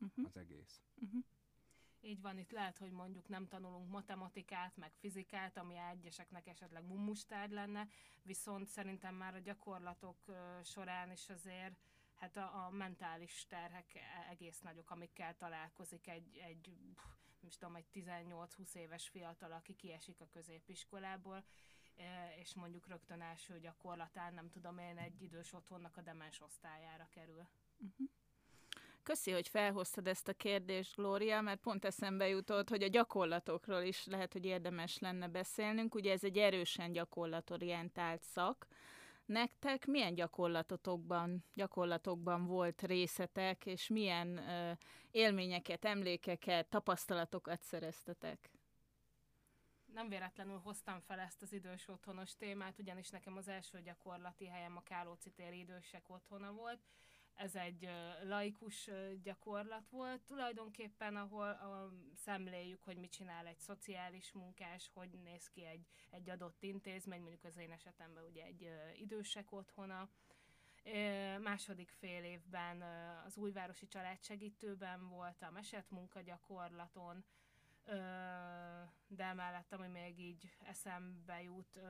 uh-huh. 0.00 0.24
az 0.26 0.36
egész. 0.36 0.82
Uh-huh. 0.94 1.24
Így 2.08 2.20
van, 2.20 2.38
itt 2.38 2.50
lehet, 2.50 2.78
hogy 2.78 2.90
mondjuk 2.90 3.28
nem 3.28 3.48
tanulunk 3.48 3.90
matematikát, 3.90 4.76
meg 4.76 4.92
fizikát, 4.94 5.56
ami 5.56 5.74
egyeseknek 5.76 6.46
esetleg 6.46 6.84
mummustárgy 6.84 7.52
lenne, 7.52 7.88
viszont 8.22 8.66
szerintem 8.66 9.14
már 9.14 9.34
a 9.34 9.38
gyakorlatok 9.38 10.16
során 10.64 11.10
is 11.10 11.28
azért 11.28 11.74
hát 12.14 12.36
a, 12.36 12.66
a 12.66 12.70
mentális 12.70 13.46
terhek 13.48 13.94
e, 13.94 14.26
egész 14.30 14.60
nagyok, 14.60 14.90
amikkel 14.90 15.36
találkozik 15.36 16.08
egy, 16.08 16.36
egy 16.36 16.76
nem 17.40 17.50
tudom, 17.58 17.76
egy 17.76 17.86
18-20 17.94 18.74
éves 18.74 19.08
fiatal, 19.08 19.52
aki 19.52 19.74
kiesik 19.74 20.20
a 20.20 20.28
középiskolából, 20.28 21.44
és 22.40 22.54
mondjuk 22.54 22.86
rögtön 22.86 23.20
első 23.20 23.60
gyakorlatán, 23.60 24.34
nem 24.34 24.50
tudom 24.50 24.78
én, 24.78 24.98
egy 24.98 25.22
idős 25.22 25.52
otthonnak 25.52 25.96
a 25.96 26.02
demens 26.02 26.40
osztályára 26.40 27.08
kerül. 27.10 27.48
Uh-huh. 27.76 28.08
Köszi, 29.08 29.30
hogy 29.30 29.48
felhoztad 29.48 30.06
ezt 30.06 30.28
a 30.28 30.32
kérdést, 30.32 30.94
Glória, 30.94 31.40
mert 31.40 31.60
pont 31.60 31.84
eszembe 31.84 32.28
jutott, 32.28 32.68
hogy 32.68 32.82
a 32.82 32.88
gyakorlatokról 32.88 33.80
is 33.80 34.06
lehet, 34.06 34.32
hogy 34.32 34.44
érdemes 34.44 34.98
lenne 34.98 35.28
beszélnünk. 35.28 35.94
Ugye 35.94 36.12
ez 36.12 36.24
egy 36.24 36.38
erősen 36.38 36.92
gyakorlatorientált 36.92 38.22
szak. 38.22 38.66
Nektek 39.26 39.86
milyen 39.86 40.14
gyakorlatotokban, 40.14 41.44
gyakorlatokban 41.54 42.46
volt 42.46 42.82
részetek, 42.82 43.66
és 43.66 43.88
milyen 43.88 44.36
ö, 44.36 44.72
élményeket, 45.10 45.84
emlékeket, 45.84 46.68
tapasztalatokat 46.68 47.62
szereztetek? 47.62 48.50
nem 49.92 50.08
véletlenül 50.08 50.58
hoztam 50.58 51.00
fel 51.00 51.18
ezt 51.18 51.42
az 51.42 51.52
idős 51.52 51.88
otthonos 51.88 52.36
témát, 52.36 52.78
ugyanis 52.78 53.08
nekem 53.08 53.36
az 53.36 53.48
első 53.48 53.80
gyakorlati 53.80 54.46
helyem 54.46 54.76
a 54.76 54.82
Kálóci 54.82 55.30
téri 55.30 55.58
idősek 55.58 56.08
otthona 56.08 56.52
volt. 56.52 56.80
Ez 57.38 57.54
egy 57.54 57.88
laikus 58.22 58.90
gyakorlat 59.22 59.88
volt 59.88 60.22
tulajdonképpen, 60.22 61.16
ahol, 61.16 61.58
ahol 61.60 61.92
szemléljük, 62.14 62.82
hogy 62.82 62.96
mit 62.96 63.10
csinál 63.10 63.46
egy 63.46 63.58
szociális 63.58 64.32
munkás, 64.32 64.90
hogy 64.94 65.18
néz 65.24 65.48
ki 65.48 65.64
egy, 65.64 65.86
egy 66.10 66.30
adott 66.30 66.62
intézmény, 66.62 67.20
mondjuk 67.20 67.44
az 67.44 67.56
én 67.56 67.70
esetemben 67.72 68.24
ugye 68.24 68.44
egy 68.44 68.70
idősek 68.94 69.52
otthona. 69.52 70.08
Második 71.40 71.90
fél 71.90 72.24
évben 72.24 72.82
az 73.26 73.36
újvárosi 73.36 73.88
családsegítőben 73.88 75.08
voltam 75.08 75.56
esetmunkagyakorlaton, 75.56 77.24
de 79.06 79.32
mellett, 79.32 79.72
ami 79.72 79.88
még 79.88 80.18
így 80.18 80.50
eszembe 80.64 81.42
jut, 81.42 81.80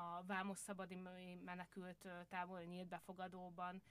a 0.00 0.24
Vámos 0.26 0.58
Szabadi 0.58 0.94
menekült 1.44 2.08
tábor 2.28 2.64
nyílt 2.64 2.88
befogadóban 2.88 3.82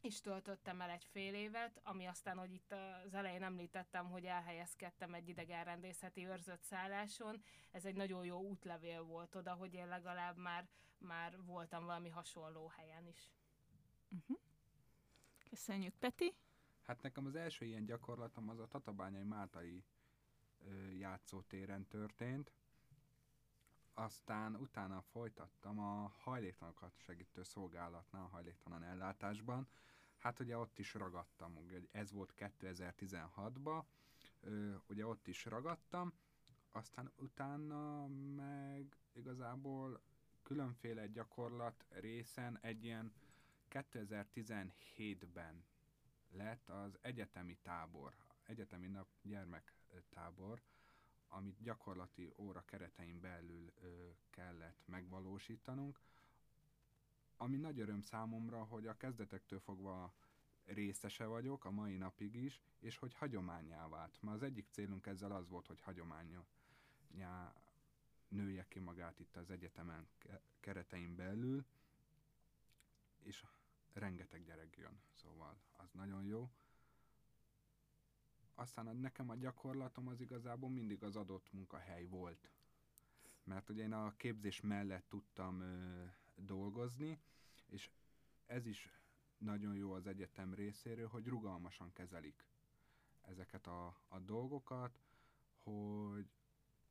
is 0.00 0.20
töltöttem 0.20 0.80
el 0.80 0.90
egy 0.90 1.04
fél 1.04 1.34
évet, 1.34 1.80
ami 1.84 2.06
aztán, 2.06 2.38
hogy 2.38 2.52
itt 2.52 2.74
az 3.04 3.14
elején 3.14 3.42
említettem, 3.42 4.10
hogy 4.10 4.24
elhelyezkedtem 4.24 5.14
egy 5.14 5.28
idegenrendészeti 5.28 6.26
őrzött 6.26 6.62
szálláson. 6.62 7.42
Ez 7.70 7.84
egy 7.84 7.94
nagyon 7.94 8.24
jó 8.24 8.40
útlevél 8.40 9.02
volt 9.02 9.34
oda, 9.34 9.54
hogy 9.54 9.74
én 9.74 9.88
legalább 9.88 10.36
már, 10.36 10.68
már 10.98 11.42
voltam 11.42 11.84
valami 11.84 12.08
hasonló 12.08 12.66
helyen 12.76 13.06
is. 13.06 13.30
Uh-huh. 14.08 14.38
Köszönjük, 15.50 15.94
Peti! 15.94 16.34
Hát 16.82 17.02
nekem 17.02 17.26
az 17.26 17.34
első 17.34 17.64
ilyen 17.64 17.84
gyakorlatom 17.84 18.48
az 18.48 18.58
a 18.58 18.66
Tatabányai 18.66 19.22
Máltai 19.22 19.84
ö, 20.58 20.90
játszótéren 20.90 21.88
történt. 21.88 22.52
Aztán 23.94 24.56
utána 24.56 25.00
folytattam 25.00 25.78
a 25.78 26.12
hajléktalanokat 26.18 26.92
segítő 26.96 27.42
szolgálatnál, 27.42 28.22
a 28.22 28.28
hajléktalan 28.28 28.82
ellátásban. 28.82 29.68
Hát 30.16 30.40
ugye 30.40 30.58
ott 30.58 30.78
is 30.78 30.94
ragadtam, 30.94 31.56
ugye 31.56 31.80
ez 31.90 32.12
volt 32.12 32.34
2016-ban, 32.36 33.84
ugye 34.86 35.06
ott 35.06 35.26
is 35.26 35.44
ragadtam, 35.44 36.12
aztán 36.72 37.12
utána 37.16 38.06
meg 38.36 38.96
igazából 39.12 40.00
különféle 40.42 41.06
gyakorlat 41.06 41.84
részen 41.88 42.58
egy 42.60 42.84
ilyen 42.84 43.12
2017-ben 43.70 45.64
lett 46.30 46.68
az 46.68 46.98
egyetemi 47.00 47.56
tábor, 47.62 48.14
egyetemi 48.42 48.86
nap 48.86 49.08
gyermektábor, 49.22 50.62
amit 51.32 51.62
gyakorlati 51.62 52.32
óra 52.36 52.64
keretein 52.64 53.20
belül 53.20 53.72
ö, 53.80 54.08
kellett 54.30 54.82
megvalósítanunk, 54.86 56.00
ami 57.36 57.56
nagy 57.56 57.80
öröm 57.80 58.00
számomra, 58.00 58.64
hogy 58.64 58.86
a 58.86 58.96
kezdetektől 58.96 59.60
fogva 59.60 60.14
részese 60.64 61.26
vagyok, 61.26 61.64
a 61.64 61.70
mai 61.70 61.96
napig 61.96 62.34
is, 62.34 62.60
és 62.78 62.96
hogy 62.96 63.14
hagyományá 63.14 63.88
vált. 63.88 64.22
Ma 64.22 64.32
az 64.32 64.42
egyik 64.42 64.66
célunk 64.70 65.06
ezzel 65.06 65.32
az 65.32 65.48
volt, 65.48 65.66
hogy 65.66 65.80
hagyománya 65.80 66.46
nője 68.28 68.66
ki 68.68 68.78
magát 68.78 69.20
itt 69.20 69.36
az 69.36 69.50
egyetemen 69.50 70.08
keretein 70.60 71.14
belül, 71.14 71.64
és 73.22 73.44
rengeteg 73.92 74.44
gyerek 74.44 74.76
jön, 74.76 75.00
szóval 75.14 75.56
az 75.76 75.90
nagyon 75.92 76.24
jó. 76.24 76.50
Aztán 78.60 78.86
a, 78.86 78.92
nekem 78.92 79.30
a 79.30 79.34
gyakorlatom 79.34 80.08
az 80.08 80.20
igazából 80.20 80.70
mindig 80.70 81.02
az 81.02 81.16
adott 81.16 81.52
munkahely 81.52 82.04
volt. 82.04 82.50
Mert 83.44 83.68
ugye 83.68 83.82
én 83.82 83.92
a 83.92 84.16
képzés 84.16 84.60
mellett 84.60 85.08
tudtam 85.08 85.60
ö, 85.60 86.04
dolgozni, 86.34 87.20
és 87.66 87.90
ez 88.46 88.66
is 88.66 88.90
nagyon 89.38 89.74
jó 89.74 89.92
az 89.92 90.06
egyetem 90.06 90.54
részéről, 90.54 91.08
hogy 91.08 91.26
rugalmasan 91.26 91.92
kezelik 91.92 92.46
ezeket 93.20 93.66
a, 93.66 93.86
a 94.08 94.18
dolgokat, 94.18 95.00
hogy 95.56 96.30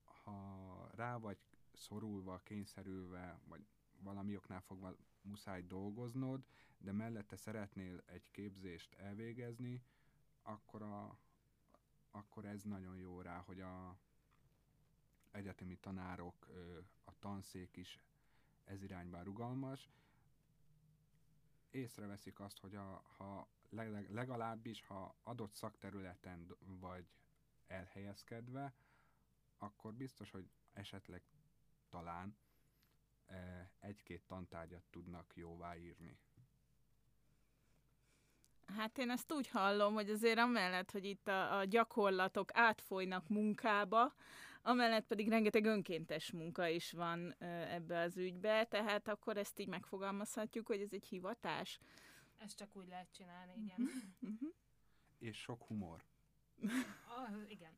ha 0.04 0.90
rá 0.96 1.18
vagy 1.18 1.38
szorulva, 1.74 2.42
kényszerülve, 2.44 3.40
vagy 3.46 3.66
valami 4.00 4.36
oknál 4.36 4.62
fogva 4.62 4.96
muszáj 5.22 5.62
dolgoznod, 5.62 6.46
de 6.78 6.92
mellette 6.92 7.36
szeretnél 7.36 8.04
egy 8.06 8.32
képzést 8.32 8.94
elvégezni, 8.94 9.84
akkor, 10.42 10.82
a, 10.82 11.18
akkor 12.12 12.46
ez 12.46 12.64
nagyon 12.64 12.96
jó 12.96 13.22
rá, 13.22 13.38
hogy 13.38 13.62
a 13.62 13.98
egyetemi 15.32 15.78
tanárok, 15.78 16.48
a 17.04 17.20
tanszék 17.20 17.76
is 17.78 18.00
ez 18.64 18.82
irányba 18.84 19.22
rugalmas. 19.22 19.90
Észreveszik 21.70 22.40
azt, 22.40 22.60
hogy 22.60 22.76
a, 22.76 23.04
ha 23.18 23.48
legalábbis, 24.10 24.86
ha 24.86 25.16
adott 25.24 25.54
szakterületen 25.54 26.56
vagy 26.60 27.06
elhelyezkedve, 27.68 28.74
akkor 29.58 29.94
biztos, 29.94 30.32
hogy 30.32 30.50
esetleg 30.74 31.24
talán 31.90 32.38
egy-két 33.80 34.24
tantárgyat 34.26 34.84
tudnak 34.90 35.36
jóváírni. 35.36 36.18
Hát 38.78 38.98
én 38.98 39.10
ezt 39.10 39.32
úgy 39.32 39.48
hallom, 39.48 39.94
hogy 39.94 40.10
azért 40.10 40.38
amellett, 40.38 40.92
hogy 40.92 41.06
itt 41.06 41.28
a, 41.28 41.58
a 41.58 41.64
gyakorlatok 41.64 42.50
átfolynak 42.54 43.28
munkába, 43.28 44.14
amellett 44.62 45.08
pedig 45.08 45.30
rengeteg 45.30 45.66
önkéntes 45.66 46.32
munka 46.32 46.68
is 46.68 46.92
van 46.92 47.36
ebbe 47.70 48.00
az 48.00 48.18
ügybe, 48.18 48.66
tehát 48.66 49.08
akkor 49.08 49.38
ezt 49.38 49.60
így 49.60 49.68
megfogalmazhatjuk, 49.68 50.68
hogy 50.68 50.82
ez 50.82 50.90
egy 50.92 51.06
hivatás. 51.06 51.80
Ezt 52.38 52.58
csak 52.58 52.76
úgy 52.76 52.88
lehet 52.88 53.08
csinálni, 53.14 53.54
igen. 53.56 53.76
Uh-huh. 53.78 54.32
Uh-huh. 54.34 54.50
És 55.20 55.38
sok 55.38 55.64
humor. 55.64 56.04
Oh, 56.64 57.50
igen. 57.56 57.72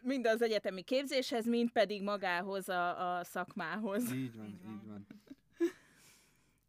mind 0.00 0.26
az 0.26 0.42
egyetemi 0.42 0.82
képzéshez, 0.82 1.46
mind 1.46 1.70
pedig 1.70 2.02
magához 2.02 2.68
a, 2.68 3.18
a 3.18 3.24
szakmához. 3.24 4.12
Így 4.12 4.36
van, 4.36 4.46
így 4.46 4.62
van. 4.62 4.74
Így 4.74 4.86
van. 4.86 5.06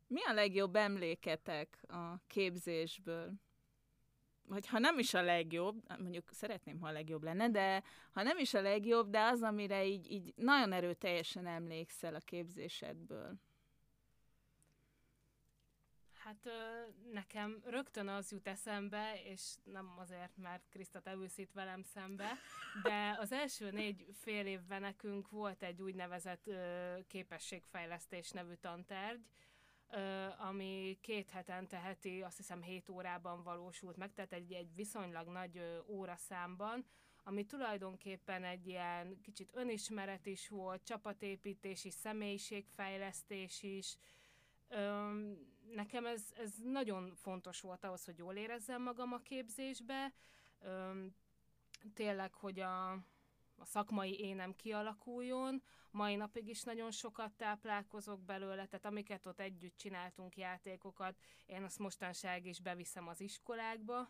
Mi 0.10 0.24
a 0.24 0.34
legjobb 0.34 0.76
emléketek 0.76 1.84
a 1.88 2.20
képzésből? 2.28 3.34
vagy 4.50 4.68
ha 4.68 4.80
nem 4.80 5.00
is 5.00 5.14
a 5.14 5.22
legjobb, 5.22 6.00
mondjuk 6.00 6.30
szeretném, 6.32 6.80
ha 6.80 6.88
a 6.88 6.92
legjobb 6.92 7.24
lenne, 7.24 7.50
de 7.50 7.84
ha 8.12 8.24
nem 8.24 8.38
is 8.38 8.54
a 8.54 8.62
legjobb, 8.62 9.10
de 9.10 9.22
az, 9.22 9.42
amire 9.42 9.86
így, 9.86 10.12
így 10.12 10.34
nagyon 10.36 10.72
erőteljesen 10.72 11.48
emlékszel 11.48 12.16
a 12.16 12.20
képzésedből. 12.20 13.34
Hát 16.14 16.50
nekem 17.12 17.62
rögtön 17.64 18.08
az 18.08 18.32
jut 18.32 18.48
eszembe, 18.48 19.22
és 19.24 19.56
nem 19.64 19.94
azért, 19.98 20.38
mert 20.38 20.64
Kriszta 20.70 21.00
te 21.00 21.16
itt 21.36 21.52
velem 21.52 21.84
szembe, 21.84 22.38
de 22.84 23.18
az 23.20 23.32
első 23.32 23.72
négy 23.72 24.06
fél 24.14 24.46
évben 24.46 24.82
nekünk 24.82 25.30
volt 25.30 25.64
egy 25.64 25.82
úgynevezett 25.82 26.50
képességfejlesztés 27.08 28.32
nevű 28.32 28.54
tantárgy, 28.54 29.26
ami 30.38 30.98
két 31.02 31.30
hetente 31.30 31.78
heti, 31.78 32.22
azt 32.22 32.38
hiszem 32.38 32.62
hét 32.62 32.90
órában 32.90 33.44
valósult 33.44 33.98
meg, 33.98 34.14
tehát 34.14 34.34
egy, 34.34 34.54
egy 34.54 34.76
viszonylag 34.76 35.28
nagy 35.28 35.62
óraszámban, 35.88 36.86
ami 37.24 37.46
tulajdonképpen 37.46 38.44
egy 38.44 38.68
ilyen 38.68 39.22
kicsit 39.22 39.52
önismeret 39.54 40.26
is 40.26 40.48
volt, 40.50 40.84
csapatépítés 40.84 41.86
is, 41.86 41.94
személyiségfejlesztés 41.94 43.64
is, 43.64 43.98
nekem 45.74 46.06
ez, 46.06 46.24
ez 46.38 46.54
nagyon 46.64 47.16
fontos 47.16 47.62
volt 47.62 47.84
ahhoz, 47.84 48.06
hogy 48.06 48.18
jól 48.18 48.36
érezzem 48.36 48.82
magam 48.82 49.14
a 49.14 49.22
képzésbe. 49.22 50.14
tényleg, 51.94 52.34
hogy 52.34 52.60
a, 52.60 52.98
a 53.60 53.66
szakmai 53.66 54.20
énem 54.20 54.54
kialakuljon. 54.56 55.64
Mai 55.92 56.16
napig 56.16 56.48
is 56.48 56.64
nagyon 56.64 56.92
sokat 56.92 57.34
táplálkozok 57.34 58.22
belőle, 58.26 58.66
tehát 58.66 58.86
amiket 58.86 59.26
ott 59.26 59.40
együtt 59.40 59.78
csináltunk 59.78 60.38
játékokat, 60.38 61.18
én 61.46 61.64
azt 61.64 61.80
mostanság 61.80 62.46
is 62.46 62.60
beviszem 62.62 63.08
az 63.08 63.22
iskolákba, 63.22 64.10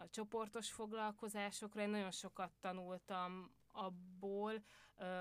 a 0.00 0.08
csoportos 0.10 0.72
foglalkozásokra. 0.72 1.80
Én 1.82 1.88
nagyon 1.88 2.10
sokat 2.10 2.52
tanultam 2.60 3.54
abból, 3.72 4.64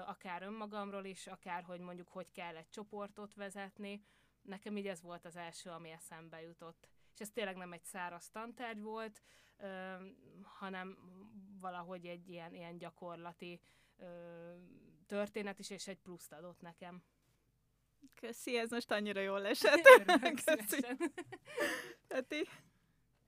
akár 0.05 0.41
önmagamról 0.41 1.05
is, 1.05 1.27
akár 1.27 1.63
hogy 1.63 1.79
mondjuk 1.79 2.07
hogy 2.07 2.31
kell 2.31 2.55
egy 2.55 2.69
csoportot 2.69 3.33
vezetni. 3.33 4.03
Nekem 4.41 4.77
így 4.77 4.87
ez 4.87 5.01
volt 5.01 5.25
az 5.25 5.35
első, 5.35 5.69
ami 5.69 5.89
eszembe 5.89 6.41
jutott. 6.41 6.87
És 7.13 7.19
ez 7.19 7.31
tényleg 7.31 7.55
nem 7.55 7.73
egy 7.73 7.83
száraz 7.83 8.29
tantárgy 8.29 8.81
volt, 8.81 9.21
hanem 10.41 10.97
valahogy 11.59 12.05
egy 12.05 12.29
ilyen, 12.29 12.53
ilyen 12.53 12.77
gyakorlati 12.77 13.59
történet 15.05 15.59
is, 15.59 15.69
és 15.69 15.87
egy 15.87 15.99
pluszt 15.99 16.31
adott 16.31 16.61
nekem. 16.61 17.03
Köszi, 18.13 18.57
ez 18.57 18.69
most 18.69 18.91
annyira 18.91 19.19
jól 19.19 19.45
esett. 19.55 19.81
Köszi. 20.45 20.85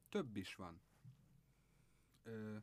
Több 0.09 0.35
is 0.35 0.55
van. 0.55 0.81
Ö, 2.23 2.57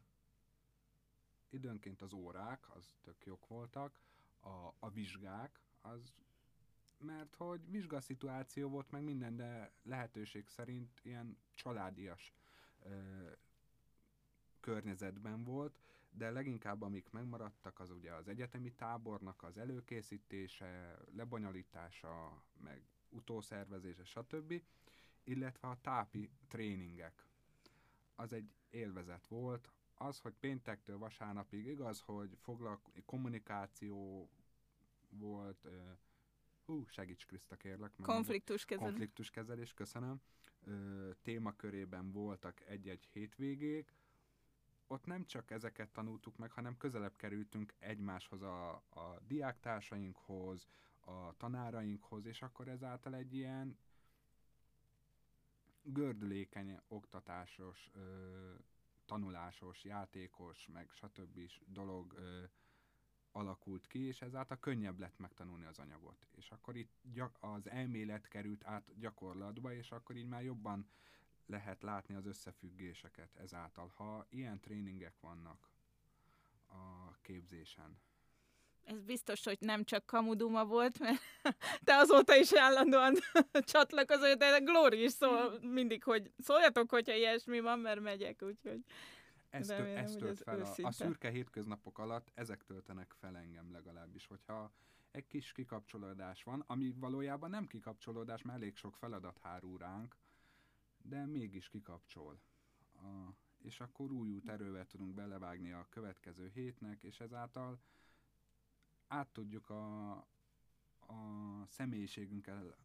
időnként 1.51 2.03
az 2.03 2.13
órák, 2.13 2.75
az 2.77 2.95
tök 3.03 3.25
jók 3.25 3.47
voltak, 3.47 4.01
a, 4.41 4.75
a 4.79 4.91
vizsgák, 4.91 5.61
az 5.81 6.15
mert 6.99 7.35
hogy 7.35 7.71
vizsgaszituáció 7.71 8.69
volt 8.69 8.91
meg 8.91 9.03
minden, 9.03 9.37
de 9.37 9.73
lehetőség 9.83 10.49
szerint 10.49 11.01
ilyen 11.03 11.39
családias 11.55 12.33
ö, 12.83 13.31
környezetben 14.65 15.45
volt, 15.45 15.79
de 16.11 16.31
leginkább 16.31 16.83
amik 16.83 17.11
megmaradtak, 17.11 17.81
az 17.81 17.91
ugye 17.91 18.13
az 18.13 18.29
egyetemi 18.29 18.73
tábornak 18.73 19.43
az 19.43 19.59
előkészítése, 19.59 20.99
lebonyolítása, 21.13 22.43
meg 22.63 22.83
utószervezése, 23.09 24.05
stb., 24.05 24.63
illetve 25.25 25.69
a 25.69 25.81
tápi 25.81 26.31
tréningek. 26.49 27.27
Az 28.15 28.33
egy 28.33 28.53
élvezet 28.71 29.27
volt, 29.27 29.71
az, 29.95 30.19
hogy 30.19 30.35
péntektől 30.41 30.99
vasárnapig 30.99 31.67
igaz, 31.67 32.01
hogy 32.01 32.37
foglalko- 32.41 33.05
kommunikáció 33.05 34.29
volt, 35.09 35.65
uh, 35.65 35.73
hú, 36.65 36.87
segíts 36.87 37.27
Kriszta 37.27 37.57
kérlek. 37.57 37.93
Konfliktuskezelés. 38.03 38.91
Konfliktuskezelés, 38.91 39.75
köszönöm. 39.75 40.21
Uh, 40.67 41.11
témakörében 41.23 42.13
voltak 42.13 42.61
egy-egy 42.67 43.09
hétvégék, 43.13 43.93
ott 44.87 45.05
nem 45.07 45.25
csak 45.25 45.51
ezeket 45.51 45.93
tanultuk 45.93 46.37
meg, 46.37 46.51
hanem 46.51 46.77
közelebb 46.77 47.17
kerültünk 47.17 47.75
egymáshoz 47.79 48.43
a, 48.43 48.71
a 48.73 49.19
diáktársainkhoz, 49.27 50.67
a 51.01 51.37
tanárainkhoz, 51.37 52.27
és 52.27 52.43
akkor 52.43 52.69
ezáltal 52.69 53.15
egy 53.15 53.35
ilyen 53.35 53.79
gördülékeny 55.83 56.81
oktatásos 56.89 57.91
ö, 57.93 58.53
tanulásos, 59.05 59.85
játékos, 59.85 60.69
meg 60.73 60.91
stb. 60.93 61.41
dolog 61.67 62.13
ö, 62.13 62.45
alakult 63.33 63.87
ki, 63.87 64.07
és 64.07 64.23
ezáltal 64.23 64.59
könnyebb 64.59 64.99
lett 64.99 65.19
megtanulni 65.19 65.65
az 65.65 65.79
anyagot. 65.79 66.27
És 66.31 66.51
akkor 66.51 66.77
itt 66.77 66.93
gyak, 67.03 67.37
az 67.41 67.71
elmélet 67.71 68.29
került 68.29 68.65
át 68.65 68.99
gyakorlatba, 68.99 69.73
és 69.73 69.91
akkor 69.91 70.17
így 70.17 70.27
már 70.27 70.43
jobban 70.43 70.89
lehet 71.47 71.83
látni 71.83 72.15
az 72.15 72.27
összefüggéseket 72.27 73.37
ezáltal, 73.37 73.93
ha 73.95 74.27
ilyen 74.29 74.61
tréningek 74.61 75.21
vannak 75.21 75.71
a 76.67 77.13
képzésen. 77.23 77.99
Ez 78.85 79.01
biztos, 79.01 79.45
hogy 79.45 79.59
nem 79.61 79.85
csak 79.85 80.07
kamuduma 80.07 80.65
volt, 80.65 80.99
mert 80.99 81.21
te 81.85 81.97
azóta 81.97 82.37
is 82.37 82.55
állandóan 82.55 83.15
csatlakozol, 83.73 84.35
de 84.35 84.59
Glory 84.59 85.03
is 85.03 85.13
szól 85.13 85.59
mindig, 85.61 86.03
hogy 86.03 86.33
szóljatok, 86.39 86.91
hogyha 86.91 87.15
ilyesmi 87.15 87.61
van, 87.61 87.79
mert 87.79 88.01
megyek, 88.01 88.43
úgyhogy... 88.43 88.85
Ez, 89.51 89.67
tö- 89.67 89.97
ez 89.97 90.15
tölt 90.15 90.43
fel. 90.43 90.61
A, 90.61 90.87
a 90.87 90.91
szürke 90.91 91.31
hétköznapok 91.31 91.99
alatt 91.99 92.31
ezek 92.35 92.63
töltenek 92.63 93.15
fel 93.21 93.37
engem 93.37 93.73
legalábbis, 93.73 94.27
hogyha 94.27 94.73
egy 95.11 95.27
kis 95.27 95.53
kikapcsolódás 95.53 96.43
van, 96.43 96.65
ami 96.67 96.93
valójában 96.97 97.51
nem 97.51 97.67
kikapcsolódás, 97.67 98.43
mert 98.43 98.59
elég 98.59 98.77
sok 98.77 98.97
feladat 98.97 99.39
hárul 99.39 99.79
ránk, 99.79 100.17
de 101.09 101.27
mégis 101.27 101.69
kikapcsol. 101.69 102.41
A, 102.95 103.35
és 103.59 103.81
akkor 103.81 104.13
új 104.13 104.31
út 104.31 104.49
erővel 104.49 104.87
tudunk 104.87 105.15
belevágni 105.15 105.73
a 105.73 105.87
következő 105.89 106.51
hétnek, 106.55 107.03
és 107.03 107.21
ezáltal 107.21 107.81
át 109.07 109.29
tudjuk 109.33 109.71
a, 109.71 110.11
a 110.99 111.67
személyiségünkkel 111.67 112.77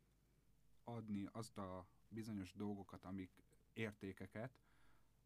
adni 0.84 1.28
azt 1.32 1.58
a 1.58 1.88
bizonyos 2.08 2.54
dolgokat, 2.54 3.06
amik 3.06 3.44
értékeket 3.74 4.60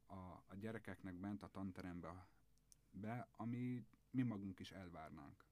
a, 0.05 0.15
a 0.47 0.55
gyerekeknek 0.59 1.15
bent 1.15 1.43
a 1.43 1.49
tanterembe, 1.49 2.27
be, 2.91 3.27
ami 3.35 3.85
mi 4.09 4.21
magunk 4.21 4.59
is 4.59 4.71
elvárnánk. 4.71 5.45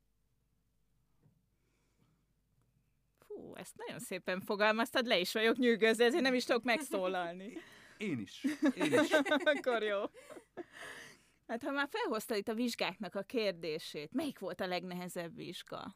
Fú, 3.36 3.56
ezt 3.56 3.76
nagyon 3.76 4.00
szépen 4.00 4.42
fogalmaztad, 4.42 5.06
le 5.06 5.20
is 5.20 5.34
vagyok 5.34 5.58
nyűgözve, 5.58 6.06
ezért 6.06 6.24
nem 6.24 6.34
is 6.34 6.44
tudok 6.44 6.64
megszólalni. 6.64 7.54
Én 7.98 8.20
is. 8.20 8.44
Én 8.76 8.94
is. 8.94 9.12
Akkor 9.56 9.84
jó. 9.84 10.00
Hát 11.48 11.64
ha 11.64 11.72
már 11.72 11.88
felhoztad 11.92 12.38
itt 12.38 12.48
a 12.48 12.54
vizsgáknak 12.54 13.16
a 13.16 13.22
kérdését, 13.22 14.14
melyik 14.14 14.40
volt 14.40 14.62
a 14.62 14.68
legnehezebb 14.68 15.36
vizsga? 15.36 15.96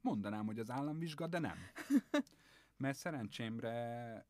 Mondanám, 0.00 0.46
hogy 0.46 0.58
az 0.58 0.70
államvizsga, 0.70 1.26
de 1.26 1.38
nem. 1.38 1.58
Mert 2.76 2.96
szerencsémre 2.96 4.26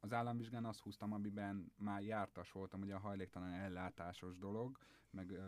az 0.00 0.12
államvizsgán 0.12 0.64
azt 0.64 0.80
húztam, 0.80 1.12
amiben 1.12 1.72
már 1.76 2.02
jártas 2.02 2.52
voltam, 2.52 2.80
ugye 2.80 2.94
a 2.94 2.98
hajléktalan 2.98 3.52
ellátásos 3.52 4.38
dolog, 4.38 4.78
meg 5.10 5.30
ö, 5.30 5.42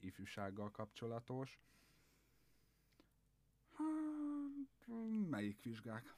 ifjúsággal 0.00 0.70
kapcsolatos. 0.70 1.60
Hát, 3.76 4.86
melyik 5.30 5.62
vizsgák? 5.62 6.14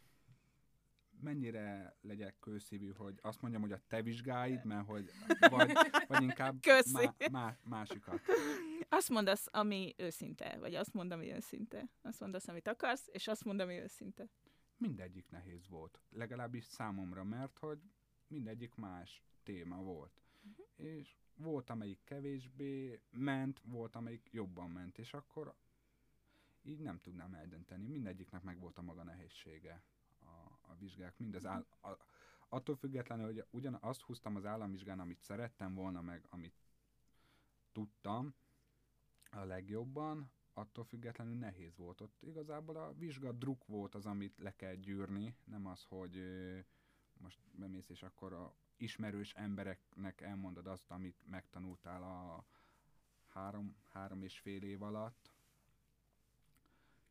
mennyire 1.21 1.97
legyek 2.01 2.39
kőszívű, 2.39 2.93
hogy 2.93 3.19
azt 3.23 3.41
mondjam, 3.41 3.63
hogy 3.63 3.73
a 3.73 3.81
te 3.87 4.03
vizsgáid, 4.03 4.65
mert 4.65 4.87
hogy 4.87 5.11
vagy, 5.51 5.73
vagy 6.07 6.23
inkább 6.23 6.57
má, 6.93 7.15
má, 7.31 7.59
másikat. 7.65 8.21
Azt 8.89 9.09
mondasz, 9.09 9.47
ami 9.51 9.95
őszinte, 9.97 10.57
vagy 10.59 10.75
azt 10.75 10.93
mondom, 10.93 11.19
ami 11.19 11.33
őszinte. 11.33 11.91
Azt 12.03 12.21
mondasz, 12.21 12.49
amit 12.49 12.69
akarsz, 12.69 13.09
és 13.13 13.29
azt 13.29 13.45
mondom, 13.45 13.69
ami 13.69 13.79
őszinte. 13.79 14.29
Mindegyik 14.77 15.31
nehéz 15.31 15.69
volt. 15.69 16.01
Legalábbis 16.11 16.65
számomra, 16.65 17.25
mert 17.25 17.59
hogy 17.59 17.79
mindegyik 18.27 18.75
más 18.75 19.23
téma 19.43 19.83
volt. 19.83 20.23
Uh-huh. 20.43 20.67
És 20.77 21.17
volt, 21.35 21.71
amelyik 21.71 22.05
kevésbé 22.05 23.01
ment, 23.11 23.61
volt, 23.65 23.97
amelyik 23.97 24.29
jobban 24.33 24.71
ment, 24.71 24.99
és 24.99 25.15
akkor 25.15 25.55
így 26.63 26.81
nem 26.81 27.01
tudnám 27.01 27.35
eldönteni. 27.35 27.87
Mindegyiknek 27.87 28.43
meg 28.43 28.59
volt 28.59 28.79
a 28.79 28.83
maga 28.83 29.03
nehézsége 29.03 29.83
a 30.69 30.75
vizsgák, 30.75 31.19
mind 31.19 31.35
az 31.35 31.47
áll, 31.47 31.67
a, 31.83 31.89
attól 32.49 32.77
függetlenül, 32.77 33.27
hogy 33.27 33.45
ugyan 33.51 33.79
azt 33.81 34.01
húztam 34.01 34.37
az 34.37 34.45
államvizsgán, 34.45 35.01
amit 35.01 35.21
szerettem 35.21 35.75
volna, 35.75 36.01
meg 36.01 36.27
amit 36.31 36.55
tudtam 37.73 38.35
a 39.31 39.45
legjobban, 39.45 40.31
attól 40.53 40.85
függetlenül 40.85 41.35
nehéz 41.35 41.77
volt. 41.77 42.01
Ott 42.01 42.23
igazából 42.23 42.77
a 42.77 42.95
vizsga 42.95 43.33
druk 43.33 43.67
volt 43.67 43.95
az, 43.95 44.07
amit 44.07 44.39
le 44.39 44.57
kell 44.57 44.75
gyűrni, 44.75 45.37
nem 45.45 45.67
az, 45.67 45.85
hogy 45.85 46.23
most 47.13 47.41
bemész, 47.53 47.89
és 47.89 48.03
akkor 48.03 48.33
a 48.33 48.55
ismerős 48.77 49.33
embereknek 49.33 50.21
elmondod 50.21 50.67
azt, 50.67 50.91
amit 50.91 51.23
megtanultál 51.27 52.03
a 52.03 52.45
három, 53.27 53.77
három 53.89 54.23
és 54.23 54.39
fél 54.39 54.63
év 54.63 54.83
alatt. 54.83 55.31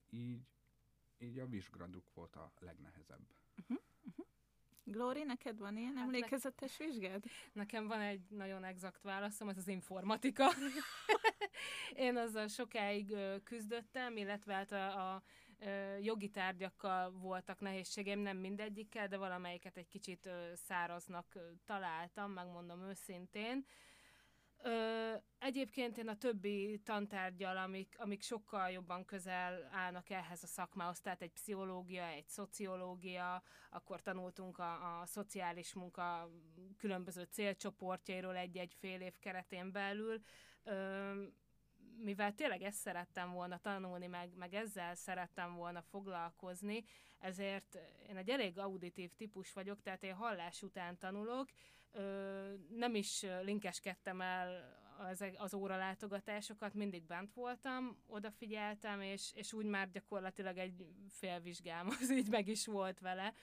Így, 0.10 0.42
így 1.18 1.40
a 1.40 1.48
vizsgraduk 1.48 2.14
volt 2.14 2.36
a 2.36 2.54
legnehezebb. 2.60 3.28
Glóri, 4.84 5.24
neked 5.24 5.58
van 5.58 5.78
ilyen 5.78 5.96
Hát 5.96 6.04
emlékezetes 6.04 6.78
vizsgád? 6.78 7.24
Nekem 7.54 7.88
van 7.88 8.02
egy 8.02 8.22
nagyon 8.30 8.64
exakt 8.64 9.02
válaszom, 9.02 9.50
ez 9.50 9.58
az 9.58 9.68
informatika. 9.68 10.52
Én 11.96 12.18
azzal 12.18 12.48
sokáig 12.48 13.16
küzdöttem, 13.44 14.18
illetve 14.18 14.54
hát 14.54 14.72
a, 14.72 15.14
a 15.14 15.24
jogi 16.02 16.30
tárgyakkal 16.30 17.12
voltak 17.12 17.60
nehézségeim, 17.60 18.20
nem 18.20 18.38
mindegyikkel, 18.38 19.08
de 19.08 19.18
valamelyiket 19.18 19.78
egy 19.78 19.88
kicsit 19.88 20.30
száraznak 20.54 21.38
találtam, 21.66 22.32
megmondom 22.32 22.82
őszintén. 22.82 23.66
Ö, 24.68 25.14
egyébként 25.40 25.98
én 25.98 26.08
a 26.08 26.18
többi 26.18 26.82
tantárgyal, 26.84 27.58
amik, 27.58 27.96
amik 27.98 28.22
sokkal 28.22 28.70
jobban 28.70 29.06
közel 29.06 29.70
állnak 29.72 30.10
ehhez 30.10 30.44
a 30.44 30.48
szakmához, 30.48 31.00
tehát 31.00 31.22
egy 31.22 31.32
pszichológia, 31.32 32.06
egy 32.06 32.28
szociológia, 32.28 33.44
akkor 33.70 34.02
tanultunk 34.02 34.58
a, 34.58 35.00
a 35.00 35.06
szociális 35.06 35.74
munka 35.74 36.30
különböző 36.78 37.24
célcsoportjairól 37.24 38.36
egy-egy 38.36 38.74
fél 38.80 39.02
év 39.02 39.18
keretén 39.20 39.72
belül. 39.72 40.22
Ö, 40.64 41.24
mivel 41.98 42.34
tényleg 42.34 42.62
ezt 42.62 42.80
szerettem 42.80 43.32
volna 43.32 43.58
tanulni, 43.58 44.08
meg, 44.08 44.36
meg 44.36 44.54
ezzel 44.54 44.96
szerettem 44.96 45.56
volna 45.56 45.82
foglalkozni, 45.82 46.84
ezért 47.20 47.78
én 48.10 48.18
egy 48.18 48.30
elég 48.30 48.58
auditív 48.58 49.14
típus 49.14 49.54
vagyok, 49.54 49.82
tehát 49.82 50.04
én 50.04 50.14
hallás 50.14 50.62
után 50.62 50.98
tanulok, 50.98 51.50
nem 52.70 52.96
is 52.96 53.26
linkeskedtem 53.44 54.22
el 54.22 54.76
az, 54.98 55.26
az 55.38 55.54
óralátogatásokat, 55.54 56.74
mindig 56.74 57.04
bent 57.04 57.34
voltam, 57.34 57.98
odafigyeltem, 58.08 59.02
és, 59.02 59.32
és 59.36 59.54
úgy 59.54 59.66
már 59.66 59.92
gyakorlatilag 59.92 60.58
egy 60.58 60.86
félvizsgám 61.10 61.88
az 62.02 62.12
így 62.12 62.30
meg 62.30 62.48
is 62.48 62.66
volt 62.66 63.00
vele. 63.00 63.34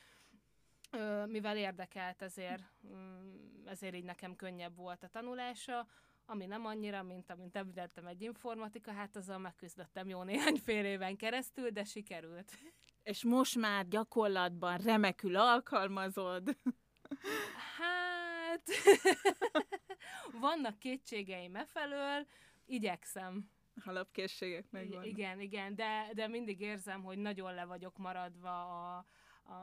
Mivel 1.26 1.56
érdekelt, 1.56 2.22
ezért, 2.22 2.62
mm, 2.86 3.66
ezért 3.66 3.94
így 3.94 4.04
nekem 4.04 4.36
könnyebb 4.36 4.76
volt 4.76 5.02
a 5.02 5.08
tanulása, 5.08 5.86
ami 6.26 6.46
nem 6.46 6.66
annyira, 6.66 7.02
mint 7.02 7.30
amint 7.30 7.56
említettem 7.56 8.06
egy 8.06 8.22
informatika, 8.22 8.92
hát 8.92 9.16
azzal 9.16 9.38
megküzdöttem 9.38 10.08
jó 10.08 10.22
néhány 10.22 10.56
fél 10.56 10.84
éven 10.84 11.16
keresztül, 11.16 11.70
de 11.70 11.84
sikerült. 11.84 12.52
És 13.02 13.24
most 13.24 13.56
már 13.56 13.88
gyakorlatban 13.88 14.78
remekül 14.78 15.36
alkalmazod. 15.36 16.56
Hát, 17.78 18.03
vannak 20.40 20.78
kétségeim 20.78 21.54
e 21.54 21.64
felől, 21.64 22.26
igyekszem. 22.66 23.50
Alapkészségek 23.84 24.70
megvannak. 24.70 25.06
Igen, 25.06 25.40
igen, 25.40 25.74
de, 25.74 26.10
de 26.12 26.28
mindig 26.28 26.60
érzem, 26.60 27.02
hogy 27.02 27.18
nagyon 27.18 27.54
le 27.54 27.64
vagyok 27.64 27.98
maradva 27.98 28.94
a, 28.96 29.06
a, 29.44 29.54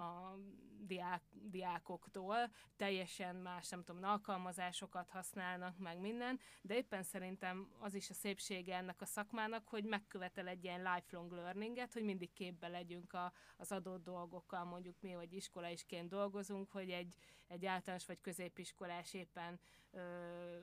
a 0.00 0.38
diák, 0.86 1.22
diákoktól, 1.32 2.50
teljesen 2.76 3.36
más, 3.36 3.68
nem 3.68 3.84
tudom, 3.84 4.04
alkalmazásokat 4.04 5.10
használnak, 5.10 5.78
meg 5.78 5.98
minden, 5.98 6.40
de 6.62 6.76
éppen 6.76 7.02
szerintem 7.02 7.68
az 7.80 7.94
is 7.94 8.10
a 8.10 8.14
szépsége 8.14 8.76
ennek 8.76 9.00
a 9.00 9.06
szakmának, 9.06 9.68
hogy 9.68 9.84
megkövetel 9.84 10.48
egy 10.48 10.64
ilyen 10.64 10.92
lifelong 10.94 11.32
learninget, 11.32 11.92
hogy 11.92 12.02
mindig 12.02 12.32
képbe 12.32 12.68
legyünk 12.68 13.12
a, 13.12 13.32
az 13.56 13.72
adott 13.72 14.04
dolgokkal, 14.04 14.64
mondjuk 14.64 14.96
mi, 15.00 15.12
hogy 15.12 15.32
iskolaisként 15.32 16.08
dolgozunk, 16.08 16.70
hogy 16.70 16.90
egy, 16.90 17.14
egy 17.46 17.66
általános 17.66 18.06
vagy 18.06 18.20
középiskolás 18.20 19.14
éppen 19.14 19.60
ö, 19.90 20.00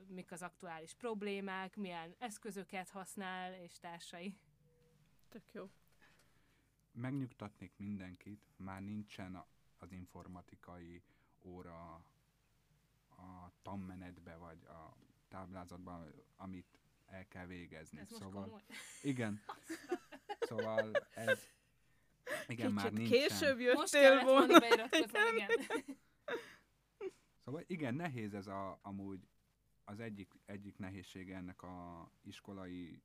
mik 0.06 0.32
az 0.32 0.42
aktuális 0.42 0.94
problémák, 0.94 1.76
milyen 1.76 2.14
eszközöket 2.18 2.90
használ, 2.90 3.54
és 3.54 3.78
társai. 3.78 4.34
Tök 5.28 5.52
jó. 5.52 5.70
Megnyugtatnék 6.92 7.72
mindenkit, 7.76 8.44
már 8.56 8.82
nincsen 8.82 9.34
a- 9.34 9.46
az 9.78 9.92
informatikai 9.92 11.02
óra 11.42 12.04
a 13.08 13.50
tanmenetbe, 13.62 14.36
vagy 14.36 14.64
a 14.64 14.96
táblázatban, 15.28 16.12
amit 16.36 16.78
el 17.06 17.28
kell 17.28 17.46
végezni. 17.46 17.98
Ez 18.00 18.10
most 18.10 18.22
szóval, 18.22 18.44
komoly. 18.44 18.62
igen. 19.02 19.40
Szóval 20.48 20.90
ez, 21.14 21.40
igen, 22.46 22.72
már 22.72 22.90
Kicsit 22.90 22.98
nincsen. 23.10 23.28
később 23.28 23.58
Most 23.74 23.92
jöttél 23.92 24.08
kellett 24.08 24.24
volna 24.24 24.46
volna. 24.46 24.58
beiratkozni, 24.58 25.18
igen. 25.34 25.48
Szóval 27.44 27.62
igen, 27.66 27.94
nehéz 27.94 28.34
ez 28.34 28.46
a, 28.46 28.78
amúgy 28.82 29.28
az 29.84 30.00
egyik, 30.00 30.32
egyik 30.46 30.78
nehézsége 30.78 31.36
ennek 31.36 31.62
a 31.62 32.08
iskolai 32.22 33.02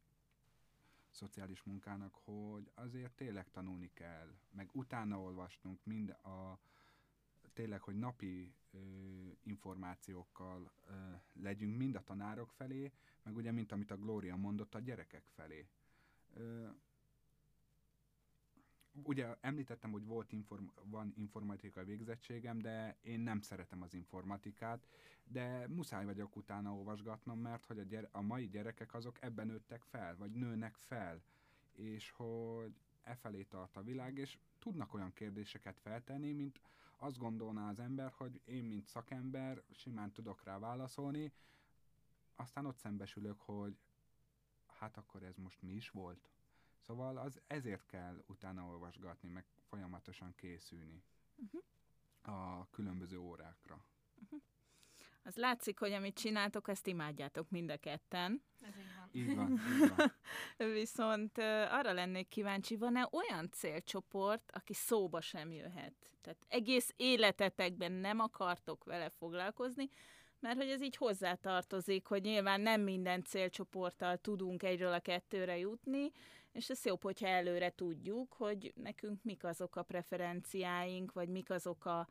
szociális 1.17 1.63
munkának, 1.63 2.15
hogy 2.15 2.71
azért 2.73 3.15
tényleg 3.15 3.49
tanulni 3.51 3.89
kell, 3.93 4.35
meg 4.51 4.69
utána 4.71 5.19
olvasnunk 5.21 5.85
mind 5.85 6.09
a 6.09 6.59
tényleg, 7.53 7.81
hogy 7.81 7.95
napi 7.95 8.53
ö, 8.71 8.77
információkkal 9.43 10.71
ö, 10.87 10.93
legyünk 11.33 11.77
mind 11.77 11.95
a 11.95 12.03
tanárok 12.03 12.51
felé, 12.51 12.91
meg 13.23 13.35
ugye, 13.35 13.51
mint 13.51 13.71
amit 13.71 13.91
a 13.91 13.97
Gloria 13.97 14.35
mondott, 14.35 14.75
a 14.75 14.79
gyerekek 14.79 15.23
felé. 15.27 15.67
Ö, 16.33 16.67
ugye 19.03 19.35
említettem, 19.41 19.91
hogy 19.91 20.05
volt 20.05 20.31
inform- 20.31 20.71
van 20.83 21.13
informatikai 21.15 21.83
végzettségem, 21.83 22.59
de 22.59 22.97
én 23.01 23.19
nem 23.19 23.41
szeretem 23.41 23.81
az 23.81 23.93
informatikát, 23.93 24.87
de 25.23 25.67
muszáj 25.67 26.05
vagyok 26.05 26.35
utána 26.35 26.73
olvasgatnom, 26.73 27.39
mert 27.39 27.65
hogy 27.65 27.79
a, 27.79 27.83
gyere- 27.83 28.09
a 28.11 28.21
mai 28.21 28.47
gyerekek 28.47 28.93
azok 28.93 29.21
ebben 29.21 29.47
nőttek 29.47 29.81
fel, 29.81 30.15
vagy 30.17 30.31
nőnek 30.31 30.75
fel, 30.75 31.21
és 31.71 32.11
hogy 32.11 32.75
e 33.03 33.15
felé 33.15 33.43
tart 33.43 33.77
a 33.77 33.83
világ, 33.83 34.17
és 34.17 34.37
tudnak 34.59 34.93
olyan 34.93 35.13
kérdéseket 35.13 35.79
feltenni, 35.79 36.31
mint 36.31 36.59
azt 36.97 37.17
gondolná 37.17 37.69
az 37.69 37.79
ember, 37.79 38.11
hogy 38.11 38.41
én, 38.45 38.63
mint 38.63 38.87
szakember, 38.87 39.63
simán 39.71 40.11
tudok 40.11 40.43
rá 40.43 40.59
válaszolni, 40.59 41.31
aztán 42.35 42.65
ott 42.65 42.77
szembesülök, 42.77 43.39
hogy 43.39 43.77
hát 44.65 44.97
akkor 44.97 45.23
ez 45.23 45.37
most 45.37 45.61
mi 45.61 45.71
is 45.71 45.89
volt? 45.89 46.29
Szóval 46.87 47.17
az 47.17 47.41
ezért 47.47 47.85
kell 47.85 48.23
utána 48.27 48.65
olvasgatni, 48.65 49.29
meg 49.29 49.45
folyamatosan 49.69 50.33
készülni 50.35 51.03
a 52.21 52.69
különböző 52.69 53.17
órákra. 53.17 53.85
Az 55.23 55.35
látszik, 55.35 55.79
hogy 55.79 55.91
amit 55.91 56.17
csináltok, 56.17 56.67
ezt 56.67 56.87
imádjátok 56.87 57.49
mind 57.49 57.69
a 57.69 57.77
ketten. 57.77 58.43
Ez 58.61 58.73
így 58.77 58.95
van. 58.95 59.09
Így 59.11 59.35
van, 59.35 59.51
így 59.51 59.91
van. 59.95 60.13
Viszont 60.73 61.37
arra 61.69 61.93
lennék 61.93 62.27
kíváncsi, 62.27 62.75
van-e 62.75 63.07
olyan 63.11 63.49
célcsoport, 63.51 64.51
aki 64.51 64.73
szóba 64.73 65.21
sem 65.21 65.51
jöhet? 65.51 65.93
Tehát 66.21 66.45
egész 66.47 66.93
életetekben 66.95 67.91
nem 67.91 68.19
akartok 68.19 68.83
vele 68.83 69.09
foglalkozni, 69.09 69.89
mert 70.39 70.57
hogy 70.57 70.69
ez 70.69 70.81
így 70.81 70.95
hozzátartozik, 70.95 72.05
hogy 72.05 72.21
nyilván 72.21 72.61
nem 72.61 72.81
minden 72.81 73.23
célcsoporttal 73.23 74.17
tudunk 74.17 74.63
egyről 74.63 74.93
a 74.93 74.99
kettőre 74.99 75.57
jutni, 75.57 76.11
és 76.57 76.69
ez 76.69 76.85
jobb, 76.85 77.01
hogyha 77.01 77.27
előre 77.27 77.69
tudjuk, 77.69 78.33
hogy 78.33 78.73
nekünk 78.75 79.23
mik 79.23 79.43
azok 79.43 79.75
a 79.75 79.83
preferenciáink, 79.83 81.11
vagy 81.11 81.29
mik 81.29 81.49
azok 81.49 81.85
a, 81.85 82.07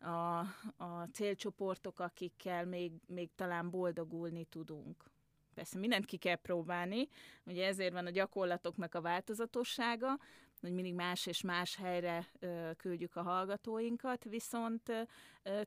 a, 0.00 0.38
a 0.76 1.08
célcsoportok, 1.12 2.00
akikkel 2.00 2.66
még, 2.66 2.92
még 3.06 3.30
talán 3.34 3.70
boldogulni 3.70 4.44
tudunk. 4.44 5.10
Persze 5.54 5.78
mindent 5.78 6.04
ki 6.04 6.16
kell 6.16 6.36
próbálni, 6.36 7.08
ugye 7.46 7.66
ezért 7.66 7.92
van 7.92 8.06
a 8.06 8.10
gyakorlatoknak 8.10 8.94
a 8.94 9.00
változatossága, 9.00 10.18
hogy 10.62 10.72
mindig 10.72 10.94
más 10.94 11.26
és 11.26 11.40
más 11.40 11.76
helyre 11.76 12.26
küldjük 12.76 13.16
a 13.16 13.22
hallgatóinkat, 13.22 14.24
viszont 14.24 15.08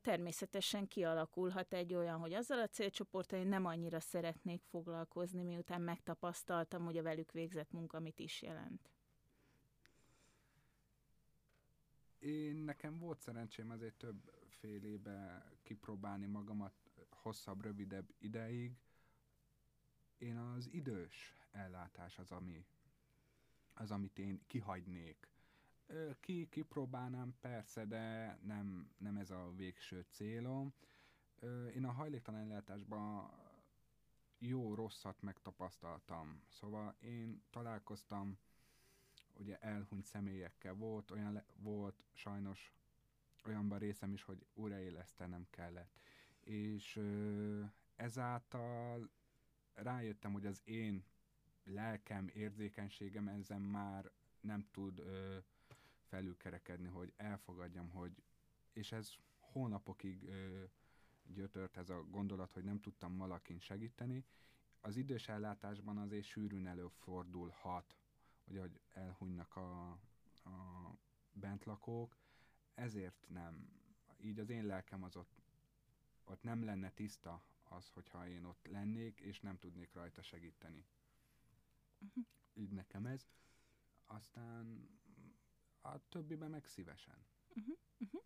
természetesen 0.01 0.87
kialakulhat 0.87 1.73
egy 1.73 1.93
olyan, 1.93 2.19
hogy 2.19 2.33
azzal 2.33 2.59
a 2.59 2.67
célcsoporttal 2.67 3.39
én 3.39 3.47
nem 3.47 3.65
annyira 3.65 3.99
szeretnék 3.99 4.61
foglalkozni, 4.61 5.43
miután 5.43 5.81
megtapasztaltam, 5.81 6.85
hogy 6.85 6.97
a 6.97 7.03
velük 7.03 7.31
végzett 7.31 7.71
munka 7.71 7.99
mit 7.99 8.19
is 8.19 8.41
jelent. 8.41 8.89
Én 12.19 12.55
nekem 12.55 12.97
volt 12.97 13.19
szerencsém 13.19 13.69
azért 13.69 13.95
több 13.95 14.31
fél 14.49 14.83
éve 14.83 15.45
kipróbálni 15.63 16.25
magamat 16.25 16.73
hosszabb, 17.09 17.61
rövidebb 17.61 18.13
ideig. 18.17 18.77
Én 20.17 20.37
az 20.37 20.69
idős 20.71 21.33
ellátás 21.51 22.17
az, 22.17 22.31
ami, 22.31 22.65
az 23.75 23.91
amit 23.91 24.19
én 24.19 24.41
kihagynék. 24.47 25.29
Ki, 26.19 26.47
kipróbálnám 26.49 27.35
persze, 27.41 27.85
de 27.85 28.37
nem, 28.43 28.89
nem 28.97 29.17
ez 29.17 29.29
a 29.29 29.51
végső 29.55 30.05
célom. 30.09 30.73
Én 31.75 31.85
a 31.85 31.91
hajléktalan 31.91 32.39
ellátásban 32.39 33.31
jó-rosszat 34.37 35.21
megtapasztaltam. 35.21 36.41
Szóval 36.49 36.95
én 36.99 37.43
találkoztam 37.49 38.37
ugye 39.33 39.57
elhunyt 39.59 40.05
személyekkel. 40.05 40.73
Volt 40.73 41.11
olyan, 41.11 41.33
le, 41.33 41.45
volt 41.55 42.03
sajnos 42.13 42.73
olyanban 43.45 43.79
részem 43.79 44.13
is, 44.13 44.23
hogy 44.23 44.45
újraélesztenem 44.53 45.47
kellett. 45.49 45.99
És 46.43 47.01
ezáltal 47.95 49.09
rájöttem, 49.73 50.33
hogy 50.33 50.45
az 50.45 50.61
én 50.63 51.03
lelkem, 51.65 52.27
érzékenységem 52.33 53.27
ezen 53.27 53.61
már 53.61 54.11
nem 54.39 54.67
tud 54.71 54.99
ö, 54.99 55.37
felülkerekedni, 56.03 56.87
hogy 56.87 57.13
elfogadjam, 57.15 57.89
hogy, 57.89 58.23
és 58.73 58.91
ez 58.91 59.13
hónapokig 59.39 60.23
ö, 60.23 60.63
gyötört 61.33 61.77
ez 61.77 61.89
a 61.89 62.03
gondolat, 62.03 62.53
hogy 62.53 62.63
nem 62.63 62.79
tudtam 62.81 63.17
valakin 63.17 63.59
segíteni. 63.59 64.25
Az 64.81 64.95
idős 64.95 65.27
ellátásban 65.27 65.97
azért 65.97 66.25
sűrűn 66.25 66.67
előfordulhat, 66.67 67.95
hogy, 68.43 68.57
hogy 68.57 68.79
elhunynak 68.93 69.55
a, 69.55 69.89
a 70.43 70.91
bentlakók, 71.33 72.17
ezért 72.73 73.25
nem. 73.27 73.69
Így 74.21 74.39
az 74.39 74.49
én 74.49 74.65
lelkem 74.65 75.03
az 75.03 75.15
ott, 75.15 75.41
ott 76.23 76.43
nem 76.43 76.63
lenne 76.63 76.91
tiszta 76.91 77.43
az, 77.63 77.89
hogyha 77.89 78.27
én 78.27 78.43
ott 78.43 78.67
lennék, 78.67 79.19
és 79.19 79.39
nem 79.39 79.57
tudnék 79.57 79.93
rajta 79.93 80.21
segíteni. 80.21 80.85
Uh-huh. 82.05 82.25
Így 82.53 82.71
nekem 82.71 83.05
ez. 83.05 83.27
Aztán 84.05 84.89
a 85.81 86.07
többiben 86.09 86.49
meg 86.49 86.65
szívesen. 86.65 87.25
Uh-huh. 87.55 87.77
Uh-huh. 87.99 88.21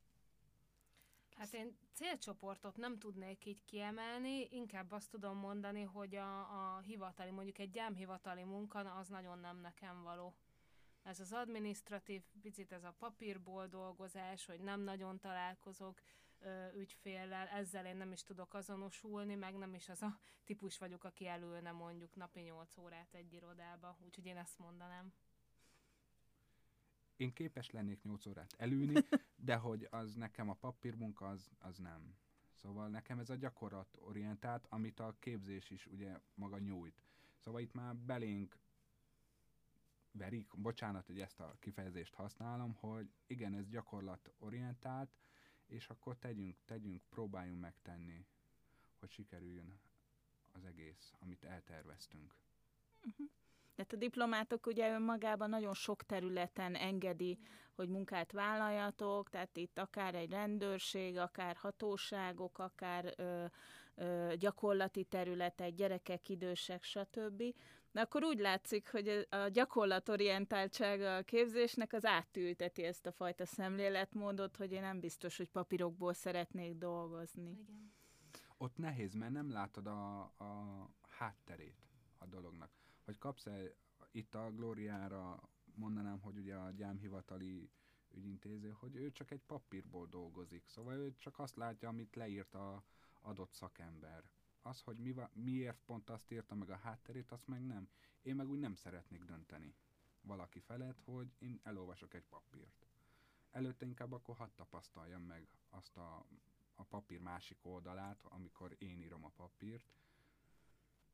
Hát 1.36 1.54
én 1.54 1.78
célcsoportot 1.94 2.78
nem 2.78 2.98
tudnék 2.98 3.46
így 3.46 3.64
kiemelni, 3.66 4.48
inkább 4.52 4.92
azt 4.92 5.10
tudom 5.10 5.38
mondani, 5.38 5.82
hogy 5.82 6.16
a, 6.16 6.40
a 6.76 6.80
hivatali, 6.80 7.32
mondjuk 7.32 7.58
egy 7.58 7.72
gyámhivatali 7.72 8.44
munka, 8.44 8.80
az 8.80 9.08
nagyon 9.08 9.40
nem 9.40 9.58
nekem 9.58 10.02
való. 10.04 10.36
Ez 11.04 11.20
az 11.20 11.34
administratív, 11.34 12.24
picit 12.42 12.72
ez 12.72 12.84
a 12.84 12.96
papírból 12.98 13.68
dolgozás, 13.68 14.46
hogy 14.46 14.60
nem 14.60 14.82
nagyon 14.82 15.20
találkozok 15.20 16.02
ügyféllel, 16.76 17.48
ezzel 17.48 17.86
én 17.86 17.96
nem 17.96 18.12
is 18.12 18.24
tudok 18.24 18.54
azonosulni, 18.54 19.36
meg 19.36 19.58
nem 19.58 19.74
is 19.74 19.90
az 19.90 20.02
a 20.02 20.20
típus 20.44 20.78
vagyok, 20.78 21.04
aki 21.04 21.28
elülne 21.28 21.72
mondjuk 21.72 22.16
napi 22.16 22.40
8 22.40 22.78
órát 22.78 23.14
egy 23.14 23.34
irodába, 23.34 23.98
úgyhogy 24.06 24.26
én 24.26 24.38
ezt 24.38 24.60
mondanám 24.60 25.14
én 27.20 27.34
képes 27.34 27.72
lennék 27.72 28.02
8 28.04 28.26
órát 28.26 28.54
elülni, 28.58 28.94
de 29.50 29.56
hogy 29.56 29.88
az 29.90 30.14
nekem 30.14 30.50
a 30.50 30.54
papírmunka, 30.54 31.30
az, 31.30 31.50
az 31.60 31.78
nem. 31.78 32.16
Szóval 32.54 32.88
nekem 32.88 33.20
ez 33.20 33.30
a 33.30 33.36
gyakorlat 33.36 33.98
orientált, 34.00 34.66
amit 34.70 35.00
a 35.00 35.16
képzés 35.20 35.70
is 35.70 35.86
ugye 35.86 36.20
maga 36.34 36.58
nyújt. 36.58 37.02
Szóval 37.38 37.62
itt 37.62 37.74
már 37.74 37.96
belénk 37.96 38.58
verik, 40.12 40.50
bocsánat, 40.56 41.06
hogy 41.06 41.20
ezt 41.20 41.40
a 41.40 41.56
kifejezést 41.60 42.14
használom, 42.14 42.74
hogy 42.74 43.10
igen, 43.28 43.54
ez 43.54 43.70
gyakorlat 43.70 44.32
orientált, 44.38 45.10
és 45.70 45.90
akkor 45.90 46.18
tegyünk, 46.18 46.56
tegyünk, 46.66 47.02
próbáljunk 47.10 47.60
megtenni, 47.60 48.26
hogy 49.00 49.10
sikerüljön 49.10 49.80
az 50.52 50.66
egész, 50.66 51.14
amit 51.20 51.44
elterveztünk. 51.44 52.36
Uh-huh. 53.06 53.28
Tehát 53.76 53.94
a 53.94 53.98
diplomátok 53.98 54.66
ugye 54.66 54.94
önmagában 54.94 55.50
nagyon 55.50 55.74
sok 55.74 56.04
területen 56.04 56.76
engedi, 56.76 57.40
hogy 57.74 57.90
munkát 57.90 58.32
vállaljatok, 58.32 59.30
tehát 59.30 59.58
itt 59.58 59.78
akár 59.78 60.16
egy 60.16 60.30
rendőrség, 60.30 61.18
akár 61.18 61.56
hatóságok, 61.56 62.60
akár 62.60 63.14
ö, 63.18 63.46
ö, 63.96 64.34
gyakorlati 64.38 65.04
területek, 65.04 65.74
gyerekek, 65.74 66.30
idősek, 66.30 66.84
stb. 66.84 67.44
De 67.92 68.02
akkor 68.02 68.24
úgy 68.24 68.40
látszik, 68.40 68.92
hogy 68.92 69.28
a 69.30 69.48
gyakorlatorientáltsága 69.48 71.16
a 71.16 71.24
képzésnek 71.24 71.94
az 71.94 72.06
átülteti 72.06 72.84
ezt 72.84 73.06
a 73.06 73.12
fajta 73.12 73.46
szemléletmódot, 73.46 74.56
hogy 74.56 74.72
én 74.72 74.82
nem 74.82 75.00
biztos, 75.00 75.38
hogy 75.38 75.50
papírokból 75.50 76.14
szeretnék 76.14 76.78
dolgozni. 76.78 77.50
Igen. 77.50 77.94
Ott 78.58 78.78
nehéz, 78.78 79.14
mert 79.14 79.32
nem 79.32 79.52
látod 79.52 79.88
a, 79.88 80.20
a 80.22 80.90
hátterét 81.08 81.76
a 82.18 82.26
dolognak 82.26 82.70
hogy 83.10 83.18
kapsz 83.18 83.46
-e 83.46 83.76
itt 84.12 84.36
a 84.36 84.52
Glóriára, 84.52 85.50
mondanám, 85.76 86.20
hogy 86.20 86.38
ugye 86.38 86.56
a 86.56 86.72
gyámhivatali 86.72 87.70
ügyintéző, 88.12 88.70
hogy 88.70 88.96
ő 88.96 89.12
csak 89.12 89.32
egy 89.32 89.42
papírból 89.46 90.08
dolgozik. 90.08 90.68
Szóval 90.68 90.94
ő 90.94 91.16
csak 91.18 91.40
azt 91.40 91.56
látja, 91.56 91.90
amit 91.90 92.16
leírt 92.16 92.56
a 92.56 92.84
adott 93.22 93.54
szakember. 93.54 94.24
Az, 94.70 94.82
hogy 94.82 94.98
mi, 94.98 95.16
miért 95.34 95.82
pont 95.86 96.10
azt 96.10 96.32
írta 96.32 96.56
meg 96.56 96.70
a 96.70 96.76
hátterét, 96.76 97.32
azt 97.32 97.48
meg 97.48 97.66
nem. 97.66 97.90
Én 98.22 98.36
meg 98.36 98.50
úgy 98.50 98.60
nem 98.60 98.76
szeretnék 98.76 99.24
dönteni 99.24 99.76
valaki 100.22 100.60
felett, 100.60 101.00
hogy 101.00 101.32
én 101.40 101.60
elolvasok 101.64 102.14
egy 102.14 102.26
papírt. 102.26 102.88
Előtte 103.52 103.86
inkább 103.86 104.12
akkor 104.12 104.36
hadd 104.36 104.50
tapasztaljam 104.56 105.22
meg 105.22 105.48
azt 105.70 105.98
a, 105.98 106.26
a 106.76 106.84
papír 106.84 107.20
másik 107.20 107.66
oldalát, 107.66 108.24
amikor 108.24 108.76
én 108.78 109.02
írom 109.02 109.24
a 109.26 109.32
papírt, 109.36 109.94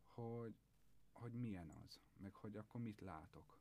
hogy 0.05 0.55
hogy 1.11 1.33
milyen 1.33 1.69
az, 1.69 1.99
meg 2.17 2.33
hogy 2.33 2.57
akkor 2.57 2.81
mit 2.81 3.01
látok. 3.01 3.57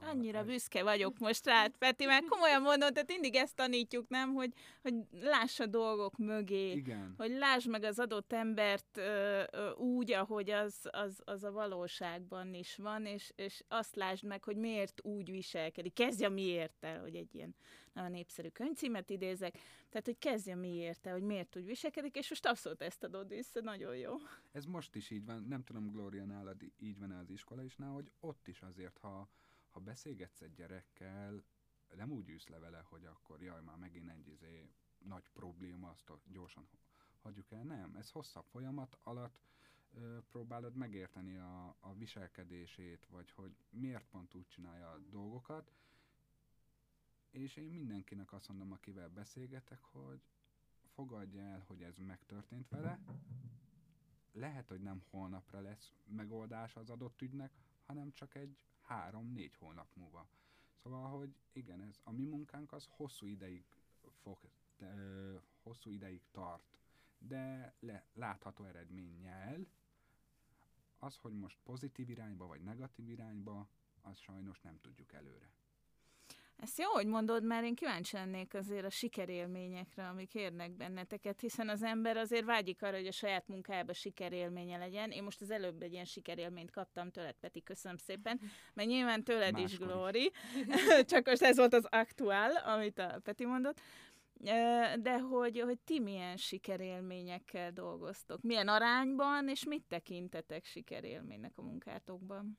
Annyira 0.00 0.38
ez... 0.38 0.46
büszke 0.46 0.82
vagyok 0.82 1.18
most 1.18 1.46
rád, 1.46 1.76
Peti, 1.76 2.04
mert 2.04 2.28
komolyan 2.28 2.62
mondom, 2.62 2.92
tehát 2.92 3.08
mindig 3.08 3.34
ezt 3.34 3.56
tanítjuk, 3.56 4.08
nem, 4.08 4.34
hogy, 4.34 4.52
hogy 4.82 4.94
láss 5.10 5.60
a 5.60 5.66
dolgok 5.66 6.16
mögé, 6.16 6.72
Igen. 6.72 7.14
hogy 7.16 7.30
lásd 7.30 7.68
meg 7.68 7.82
az 7.82 7.98
adott 7.98 8.32
embert 8.32 8.96
ö, 8.96 9.42
ö, 9.52 9.70
úgy, 9.70 10.12
ahogy 10.12 10.50
az, 10.50 10.88
az, 10.90 11.22
az 11.24 11.44
a 11.44 11.52
valóságban 11.52 12.54
is 12.54 12.76
van, 12.76 13.06
és, 13.06 13.32
és 13.36 13.62
azt 13.68 13.96
lásd 13.96 14.24
meg, 14.24 14.44
hogy 14.44 14.56
miért 14.56 15.00
úgy 15.04 15.30
viselkedik. 15.30 15.92
Kezdje 15.92 16.26
a 16.26 16.30
miért 16.30 16.84
el, 16.84 17.00
hogy 17.00 17.14
egy 17.14 17.34
ilyen 17.34 17.54
nagyon 17.92 18.10
népszerű 18.10 18.48
könyvcímet 18.48 19.10
idézek, 19.10 19.52
tehát 19.88 20.06
hogy 20.06 20.18
kezdje 20.18 20.54
miért 20.54 21.06
el, 21.06 21.12
hogy 21.12 21.22
miért 21.22 21.56
úgy 21.56 21.64
viselkedik, 21.64 22.16
és 22.16 22.28
most 22.28 22.46
abszolút 22.46 22.82
ezt 22.82 23.04
adod 23.04 23.28
vissza, 23.28 23.60
nagyon 23.60 23.96
jó. 23.96 24.14
Ez 24.52 24.64
most 24.64 24.94
is 24.94 25.10
így 25.10 25.24
van, 25.24 25.44
nem 25.48 25.62
tudom, 25.62 25.90
Gloria 25.90 26.24
nálad 26.24 26.56
így 26.78 26.98
van 26.98 27.10
az 27.10 27.30
iskola 27.30 27.62
is, 27.62 27.76
hogy 27.92 28.10
ott 28.20 28.48
is 28.48 28.62
azért, 28.62 28.98
ha 28.98 29.28
ha 29.74 29.80
beszélgetsz 29.80 30.40
egy 30.40 30.54
gyerekkel, 30.54 31.44
nem 31.96 32.10
úgy 32.10 32.28
űsz 32.28 32.46
le 32.46 32.58
vele, 32.58 32.80
hogy 32.88 33.04
akkor 33.04 33.42
jaj, 33.42 33.62
már 33.62 33.76
megint 33.76 34.10
egy 34.10 34.28
izé, 34.28 34.70
nagy 34.98 35.28
probléma, 35.32 35.88
azt 35.88 36.10
gyorsan 36.30 36.68
hagyjuk 37.22 37.50
el. 37.50 37.62
Nem, 37.62 37.96
ez 37.96 38.10
hosszabb 38.10 38.44
folyamat 38.44 38.98
alatt 39.02 39.48
ö, 39.90 40.18
próbálod 40.28 40.74
megérteni 40.74 41.36
a, 41.36 41.76
a 41.80 41.94
viselkedését, 41.94 43.06
vagy 43.06 43.30
hogy 43.30 43.56
miért 43.70 44.04
pont 44.04 44.34
úgy 44.34 44.46
csinálja 44.46 44.90
a 44.90 44.98
dolgokat, 44.98 45.72
és 47.30 47.56
én 47.56 47.70
mindenkinek 47.70 48.32
azt 48.32 48.48
mondom, 48.48 48.72
akivel 48.72 49.08
beszélgetek, 49.08 49.82
hogy 49.82 50.20
fogadja 50.92 51.42
el, 51.42 51.64
hogy 51.66 51.82
ez 51.82 51.96
megtörtént 51.96 52.68
vele, 52.68 53.00
lehet, 54.32 54.68
hogy 54.68 54.80
nem 54.80 55.02
holnapra 55.10 55.60
lesz 55.60 55.92
megoldás 56.04 56.76
az 56.76 56.90
adott 56.90 57.22
ügynek, 57.22 57.52
hanem 57.86 58.12
csak 58.12 58.34
egy 58.34 58.56
három-négy 58.86 59.54
hónap 59.54 59.88
múlva. 59.94 60.28
Szóval, 60.82 61.18
hogy 61.18 61.34
igen, 61.52 61.80
ez 61.80 62.00
a 62.02 62.12
mi 62.12 62.24
munkánk 62.24 62.72
az 62.72 62.88
hosszú 62.90 63.26
ideig 63.26 63.64
fog, 64.22 64.38
de, 64.78 64.94
hosszú 65.62 65.90
ideig 65.90 66.20
tart, 66.30 66.78
de 67.18 67.74
le, 67.80 68.06
látható 68.12 68.64
eredménnyel. 68.64 69.66
Az, 70.98 71.16
hogy 71.16 71.34
most 71.34 71.58
pozitív 71.62 72.08
irányba 72.08 72.46
vagy 72.46 72.62
negatív 72.62 73.08
irányba, 73.08 73.68
az 74.02 74.18
sajnos 74.18 74.60
nem 74.60 74.80
tudjuk 74.80 75.12
előre. 75.12 75.50
Ezt 76.56 76.78
jó, 76.78 76.90
hogy 76.90 77.06
mondod, 77.06 77.44
mert 77.44 77.64
én 77.64 77.74
kíváncsi 77.74 78.16
lennék 78.16 78.54
azért 78.54 78.84
a 78.84 78.90
sikerélményekre, 78.90 80.08
amik 80.08 80.34
érnek 80.34 80.70
benneteket, 80.70 81.40
hiszen 81.40 81.68
az 81.68 81.82
ember 81.82 82.16
azért 82.16 82.44
vágyik 82.44 82.82
arra, 82.82 82.96
hogy 82.96 83.06
a 83.06 83.12
saját 83.12 83.48
munkájában 83.48 83.94
sikerélménye 83.94 84.78
legyen. 84.78 85.10
Én 85.10 85.22
most 85.22 85.40
az 85.40 85.50
előbb 85.50 85.82
egy 85.82 85.92
ilyen 85.92 86.04
sikerélményt 86.04 86.70
kaptam 86.70 87.10
tőled, 87.10 87.34
Peti, 87.40 87.62
köszönöm 87.62 87.96
szépen, 87.96 88.40
mert 88.74 88.88
nyilván 88.88 89.24
tőled 89.24 89.52
Máskor 89.52 89.70
is, 89.70 89.78
Glóri, 89.78 90.32
csak 91.10 91.26
most 91.26 91.42
ez 91.42 91.56
volt 91.56 91.74
az 91.74 91.86
aktuál, 91.90 92.56
amit 92.56 92.98
a 92.98 93.20
Peti 93.22 93.44
mondott. 93.44 93.80
De 95.00 95.18
hogy, 95.18 95.60
hogy 95.60 95.78
ti 95.78 96.00
milyen 96.00 96.36
sikerélményekkel 96.36 97.72
dolgoztok? 97.72 98.42
Milyen 98.42 98.68
arányban, 98.68 99.48
és 99.48 99.64
mit 99.64 99.84
tekintetek 99.88 100.64
sikerélménynek 100.64 101.52
a 101.58 101.62
munkátokban? 101.62 102.58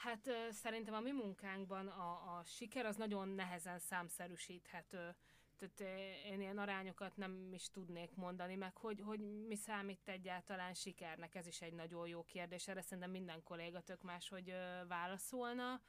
Hát 0.00 0.30
szerintem 0.50 0.94
a 0.94 1.00
mi 1.00 1.12
munkánkban 1.12 1.86
a, 1.86 2.10
a 2.10 2.44
siker 2.44 2.86
az 2.86 2.96
nagyon 2.96 3.28
nehezen 3.28 3.78
számszerűsíthető. 3.78 5.14
Tehát 5.58 5.80
én 6.24 6.40
ilyen 6.40 6.58
arányokat 6.58 7.16
nem 7.16 7.52
is 7.52 7.70
tudnék 7.70 8.14
mondani, 8.14 8.54
meg 8.54 8.76
hogy, 8.76 9.00
hogy 9.00 9.20
mi 9.46 9.56
számít 9.56 10.08
egyáltalán 10.08 10.74
sikernek, 10.74 11.34
ez 11.34 11.46
is 11.46 11.60
egy 11.60 11.72
nagyon 11.72 12.08
jó 12.08 12.24
kérdés. 12.24 12.68
Erre 12.68 12.82
szerintem 12.82 13.10
minden 13.10 13.42
kolléga 13.42 13.80
tök 13.80 14.02
máshogy 14.02 14.54
válaszolna. 14.88 15.82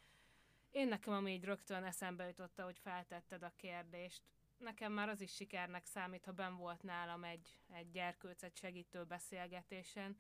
Én 0.72 0.88
nekem, 0.88 1.14
ami 1.14 1.32
így 1.32 1.44
rögtön 1.44 1.84
eszembe 1.84 2.26
jutotta, 2.26 2.64
hogy 2.64 2.78
feltetted 2.78 3.44
a 3.44 3.54
kérdést, 3.56 4.22
nekem 4.58 4.94
már 4.94 5.10
az 5.10 5.22
is 5.22 5.34
sikernek 5.34 5.86
számít, 5.86 6.26
ha 6.26 6.32
ben 6.32 6.56
volt 6.56 6.84
nálam 6.84 7.24
egy, 7.24 7.60
egy 7.70 7.92
gyerkőc, 7.92 8.44
egy 8.44 8.58
segítő 8.58 9.04
beszélgetésen, 9.04 10.18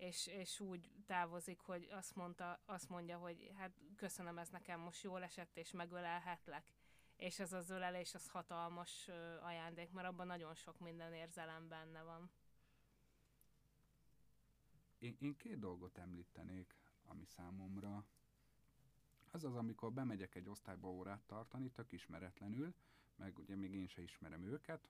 és, 0.00 0.26
és 0.26 0.60
úgy 0.60 0.90
távozik, 1.06 1.60
hogy 1.60 1.88
azt, 1.90 2.14
mondta, 2.14 2.60
azt 2.64 2.88
mondja, 2.88 3.18
hogy 3.18 3.50
hát 3.56 3.72
köszönöm, 3.96 4.38
ez 4.38 4.48
nekem 4.48 4.80
most 4.80 5.02
jól 5.02 5.22
esett, 5.22 5.56
és 5.56 5.70
megölelhetlek. 5.70 6.72
és 7.16 7.38
ez 7.38 7.52
az 7.52 7.70
ölelés 7.70 8.14
az 8.14 8.28
hatalmas 8.28 9.08
ajándék, 9.40 9.90
mert 9.90 10.06
abban 10.08 10.26
nagyon 10.26 10.54
sok 10.54 10.78
minden 10.78 11.12
érzelem 11.12 11.68
benne 11.68 12.02
van. 12.02 12.30
Én, 14.98 15.16
én 15.20 15.36
két 15.36 15.58
dolgot 15.58 15.98
említenék, 15.98 16.74
ami 17.04 17.24
számomra 17.24 18.06
az 19.30 19.44
az, 19.44 19.56
amikor 19.56 19.92
bemegyek 19.92 20.34
egy 20.34 20.48
osztályba 20.48 20.88
órát 20.88 21.22
tartani, 21.26 21.70
tök 21.70 21.92
ismeretlenül, 21.92 22.74
meg 23.16 23.38
ugye 23.38 23.56
még 23.56 23.74
én 23.74 23.86
se 23.86 24.02
ismerem 24.02 24.44
őket, 24.44 24.88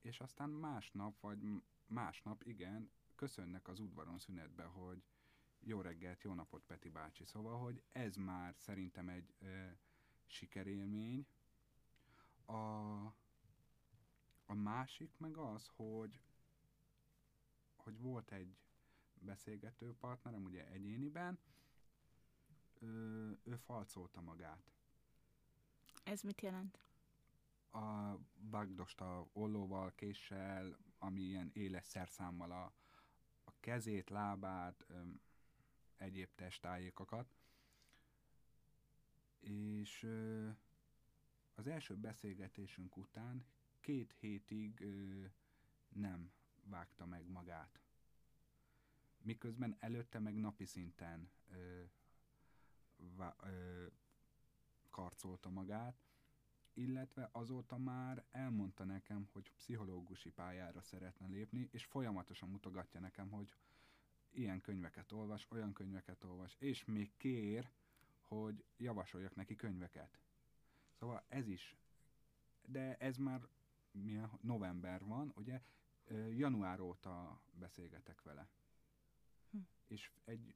és 0.00 0.20
aztán 0.20 0.50
másnap, 0.50 1.20
vagy 1.20 1.62
másnap, 1.86 2.42
igen, 2.46 2.90
köszönnek 3.20 3.68
az 3.68 3.80
udvaron 3.80 4.18
szünetbe, 4.18 4.64
hogy 4.64 5.02
jó 5.58 5.80
reggelt, 5.80 6.22
jó 6.22 6.34
napot 6.34 6.64
Peti 6.64 6.88
bácsi. 6.88 7.24
Szóval, 7.24 7.58
hogy 7.58 7.82
ez 7.88 8.16
már 8.16 8.54
szerintem 8.58 9.08
egy 9.08 9.34
e, 9.38 9.78
sikerélmény. 10.26 11.26
A, 12.44 12.52
a 14.46 14.54
másik 14.54 15.18
meg 15.18 15.36
az, 15.36 15.70
hogy 15.76 16.20
hogy 17.76 17.98
volt 17.98 18.32
egy 18.32 18.56
beszélgető 19.14 19.94
partnerem, 19.94 20.44
ugye 20.44 20.66
egyéniben, 20.66 21.38
ő, 22.78 23.38
ő 23.42 23.56
falcolta 23.56 24.20
magát. 24.20 24.72
Ez 26.04 26.22
mit 26.22 26.40
jelent? 26.40 26.78
A 27.72 28.16
bagdosta 28.50 29.28
ollóval, 29.32 29.94
késsel, 29.94 30.78
ami 30.98 31.20
ilyen 31.20 31.50
éles 31.52 31.86
szerszámmal 31.86 32.50
a 32.50 32.79
kezét, 33.60 34.10
lábát, 34.10 34.86
egyéb 35.96 36.28
testájékokat. 36.34 37.34
És 39.40 40.02
az 41.54 41.66
első 41.66 41.96
beszélgetésünk 41.96 42.96
után 42.96 43.46
két 43.80 44.12
hétig 44.12 44.86
nem 45.88 46.32
vágta 46.62 47.06
meg 47.06 47.26
magát. 47.26 47.80
Miközben 49.18 49.76
előtte 49.78 50.18
meg 50.18 50.34
napi 50.34 50.64
szinten 50.64 51.30
karcolta 54.90 55.50
magát, 55.50 56.02
illetve 56.74 57.28
azóta 57.32 57.78
már 57.78 58.24
elmondta 58.30 58.84
nekem, 58.84 59.28
hogy 59.32 59.50
pszichológusi 59.50 60.30
pályára 60.30 60.82
szeretne 60.82 61.26
lépni, 61.26 61.68
és 61.72 61.84
folyamatosan 61.84 62.48
mutogatja 62.48 63.00
nekem, 63.00 63.30
hogy 63.30 63.54
ilyen 64.30 64.60
könyveket 64.60 65.12
olvas, 65.12 65.46
olyan 65.50 65.72
könyveket 65.72 66.24
olvas, 66.24 66.56
és 66.58 66.84
még 66.84 67.16
kér, 67.16 67.70
hogy 68.20 68.64
javasoljak 68.76 69.34
neki 69.34 69.54
könyveket. 69.56 70.18
Szóval 70.92 71.24
ez 71.28 71.48
is, 71.48 71.76
de 72.62 72.96
ez 72.96 73.16
már 73.16 73.48
mi 73.90 74.16
a, 74.16 74.38
november 74.40 75.04
van, 75.04 75.32
ugye, 75.36 75.62
január 76.30 76.80
óta 76.80 77.40
beszélgetek 77.52 78.22
vele. 78.22 78.48
Hm. 79.50 79.58
És 79.86 80.10
egy 80.24 80.54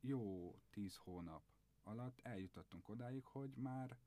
jó 0.00 0.54
tíz 0.70 0.96
hónap 0.96 1.42
alatt 1.82 2.20
eljutottunk 2.22 2.88
odáig, 2.88 3.24
hogy 3.24 3.54
már 3.54 3.98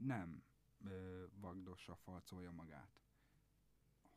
nem 0.00 0.42
ö, 0.84 1.24
vagdossa 1.34 1.94
falcolja 1.94 2.50
magát. 2.50 3.00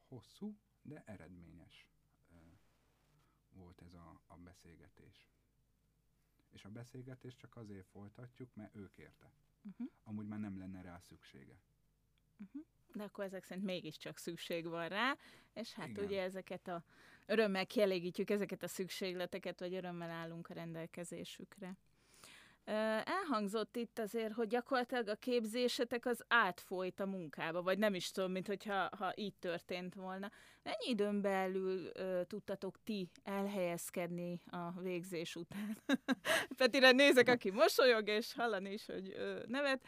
Hosszú, 0.07 0.57
de 0.81 1.03
eredményes 1.05 1.87
ö, 2.31 2.35
volt 3.49 3.81
ez 3.81 3.93
a, 3.93 4.21
a 4.27 4.37
beszélgetés. 4.37 5.29
És 6.49 6.65
a 6.65 6.69
beszélgetést 6.69 7.37
csak 7.37 7.55
azért 7.55 7.87
folytatjuk, 7.87 8.55
mert 8.55 8.75
ő 8.75 8.89
kérte. 8.89 9.31
Uh-huh. 9.61 9.87
Amúgy 10.03 10.27
már 10.27 10.39
nem 10.39 10.57
lenne 10.57 10.81
rá 10.81 10.99
szüksége. 10.99 11.61
Uh-huh. 12.37 12.61
De 12.93 13.03
akkor 13.03 13.23
ezek 13.23 13.43
szerint 13.43 13.65
mégiscsak 13.65 14.17
szükség 14.17 14.67
van 14.67 14.87
rá, 14.87 15.17
és 15.53 15.73
hát 15.73 15.87
Igen. 15.87 16.03
ugye 16.05 16.21
ezeket 16.21 16.67
a 16.67 16.83
örömmel 17.25 17.65
kielégítjük 17.65 18.29
ezeket 18.29 18.63
a 18.63 18.67
szükségleteket, 18.67 19.59
vagy 19.59 19.73
örömmel 19.73 20.09
állunk 20.09 20.49
a 20.49 20.53
rendelkezésükre. 20.53 21.77
Elhangzott 22.65 23.75
itt 23.75 23.99
azért, 23.99 24.33
hogy 24.33 24.47
gyakorlatilag 24.47 25.07
a 25.07 25.15
képzésetek 25.15 26.05
az 26.05 26.23
átfolyt 26.27 26.99
a 26.99 27.05
munkába, 27.05 27.61
vagy 27.61 27.77
nem 27.77 27.93
is 27.93 28.11
tudom, 28.11 28.31
mint 28.31 28.47
hogyha 28.47 28.89
ha 28.97 29.13
így 29.15 29.33
történt 29.33 29.95
volna. 29.95 30.31
Mennyi 30.63 30.89
időn 30.89 31.21
belül 31.21 31.89
ö, 31.93 32.21
tudtatok 32.27 32.83
ti 32.83 33.09
elhelyezkedni 33.23 34.39
a 34.49 34.81
végzés 34.81 35.35
után? 35.35 35.77
Petire 36.57 36.91
nézek, 36.91 37.27
aki 37.27 37.51
mosolyog, 37.51 38.07
és 38.07 38.33
hallani 38.33 38.71
is, 38.71 38.85
hogy 38.85 39.13
ö, 39.15 39.43
nevet. 39.47 39.85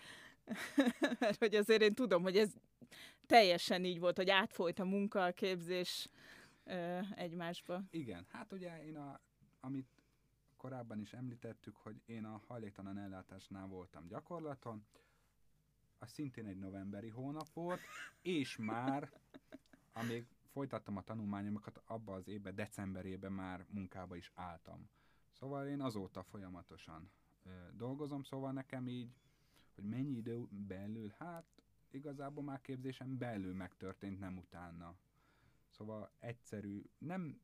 Mert 1.19 1.39
hogy 1.39 1.55
azért 1.55 1.81
én 1.81 1.93
tudom, 1.93 2.23
hogy 2.23 2.37
ez 2.37 2.49
teljesen 3.25 3.83
így 3.85 3.99
volt, 3.99 4.17
hogy 4.17 4.29
átfolyt 4.29 4.79
a 4.79 4.85
munka, 4.85 5.23
a 5.23 5.31
képzés 5.31 6.07
ö, 6.63 6.99
egymásba. 7.15 7.81
Igen, 7.91 8.25
hát 8.31 8.53
ugye 8.53 8.85
én 8.85 8.97
a, 8.97 9.21
amit 9.59 9.94
korábban 10.57 10.99
is 10.99 11.13
említettük, 11.13 11.75
hogy 11.75 12.01
én 12.05 12.25
a 12.25 12.41
hajléktalan 12.47 12.97
ellátásnál 12.97 13.67
voltam 13.67 14.07
gyakorlaton, 14.07 14.85
az 15.99 16.09
szintén 16.11 16.45
egy 16.45 16.59
novemberi 16.59 17.09
hónap 17.09 17.53
volt, 17.53 17.79
és 18.21 18.57
már, 18.57 19.11
amíg 19.93 20.27
folytattam 20.51 20.97
a 20.97 21.03
tanulmányomat, 21.03 21.81
abba 21.85 22.13
az 22.13 22.27
évben, 22.27 22.55
decemberében 22.55 23.31
már 23.31 23.65
munkába 23.69 24.15
is 24.15 24.31
álltam. 24.35 24.89
Szóval 25.31 25.67
én 25.67 25.81
azóta 25.81 26.23
folyamatosan 26.23 27.11
ö, 27.43 27.49
dolgozom, 27.73 28.23
szóval 28.23 28.51
nekem 28.51 28.87
így, 28.87 29.13
hogy 29.75 29.83
mennyi 29.83 30.15
idő 30.15 30.45
belül, 30.49 31.13
hát 31.17 31.45
igazából 31.89 32.43
már 32.43 32.61
képzésem 32.61 33.17
belül 33.17 33.53
megtörtént, 33.53 34.19
nem 34.19 34.37
utána. 34.37 34.95
Szóval 35.69 36.11
egyszerű, 36.19 36.83
nem 36.97 37.41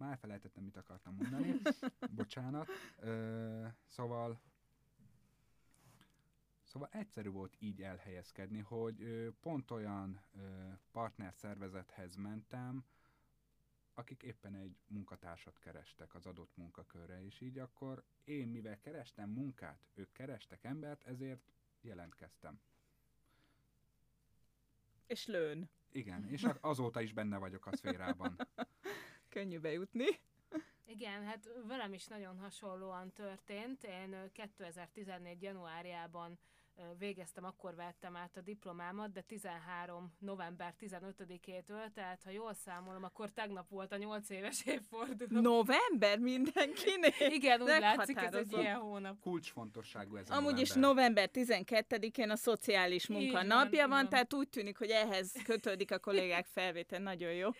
már 0.00 0.18
felejtettem, 0.18 0.64
mit 0.64 0.76
akartam 0.76 1.14
mondani. 1.14 1.60
Bocsánat. 2.16 2.68
Ö, 2.98 3.66
szóval 3.86 4.40
Szóval 6.64 6.88
egyszerű 6.92 7.28
volt 7.28 7.56
így 7.58 7.82
elhelyezkedni, 7.82 8.60
hogy 8.60 9.02
ö, 9.02 9.28
pont 9.40 9.70
olyan 9.70 10.20
ö, 10.36 10.40
partnerszervezethez 10.92 12.16
mentem, 12.16 12.84
akik 13.94 14.22
éppen 14.22 14.54
egy 14.54 14.76
munkatársat 14.86 15.58
kerestek 15.58 16.14
az 16.14 16.26
adott 16.26 16.56
munkakörre, 16.56 17.24
és 17.24 17.40
így 17.40 17.58
akkor 17.58 18.04
én, 18.24 18.48
mivel 18.48 18.78
kerestem 18.78 19.30
munkát, 19.30 19.86
ők 19.94 20.12
kerestek 20.12 20.64
embert, 20.64 21.04
ezért 21.04 21.52
jelentkeztem. 21.80 22.60
És 25.06 25.26
lőn. 25.26 25.70
Igen, 25.92 26.24
és 26.28 26.46
azóta 26.60 27.00
is 27.00 27.12
benne 27.12 27.38
vagyok 27.38 27.66
a 27.66 27.76
szférában. 27.76 28.36
Könnyű 29.30 29.58
bejutni. 29.58 30.06
Igen, 30.86 31.24
hát 31.24 31.50
velem 31.66 31.92
is 31.92 32.06
nagyon 32.06 32.38
hasonlóan 32.38 33.12
történt. 33.12 33.84
Én 33.84 34.16
2014. 34.32 35.42
januárjában 35.42 36.38
végeztem, 36.98 37.44
akkor 37.44 37.74
vettem 37.74 38.16
át 38.16 38.36
a 38.36 38.40
diplomámat, 38.40 39.12
de 39.12 39.20
13. 39.20 40.12
november 40.18 40.74
15-től, 40.80 41.92
tehát 41.94 42.22
ha 42.22 42.30
jól 42.30 42.54
számolom, 42.54 43.04
akkor 43.04 43.30
tegnap 43.30 43.68
volt 43.68 43.92
a 43.92 43.96
8 43.96 44.30
éves 44.30 44.66
évforduló. 44.66 45.40
November 45.40 46.18
mindenkinek? 46.18 47.20
Igen, 47.20 47.62
úgy 47.62 47.68
látszik, 47.68 48.16
ez 48.16 48.34
egy 48.34 48.52
ilyen 48.52 48.78
hónap. 48.78 49.20
Kulcsfontosságú 49.20 50.16
ez 50.16 50.30
a 50.30 50.34
Amúgy 50.34 50.42
november. 50.42 50.62
is 50.62 50.72
november 50.72 51.30
12-én 51.32 52.30
a 52.30 52.36
szociális 52.36 53.06
munka 53.06 53.32
van, 53.32 53.46
napja 53.46 53.80
van, 53.80 53.88
van, 53.88 54.08
tehát 54.08 54.34
úgy 54.34 54.48
tűnik, 54.48 54.78
hogy 54.78 54.90
ehhez 54.90 55.32
kötődik 55.44 55.90
a 55.90 55.98
kollégák 55.98 56.46
felvétel. 56.46 56.98
Nagyon 57.00 57.32
jó. 57.32 57.50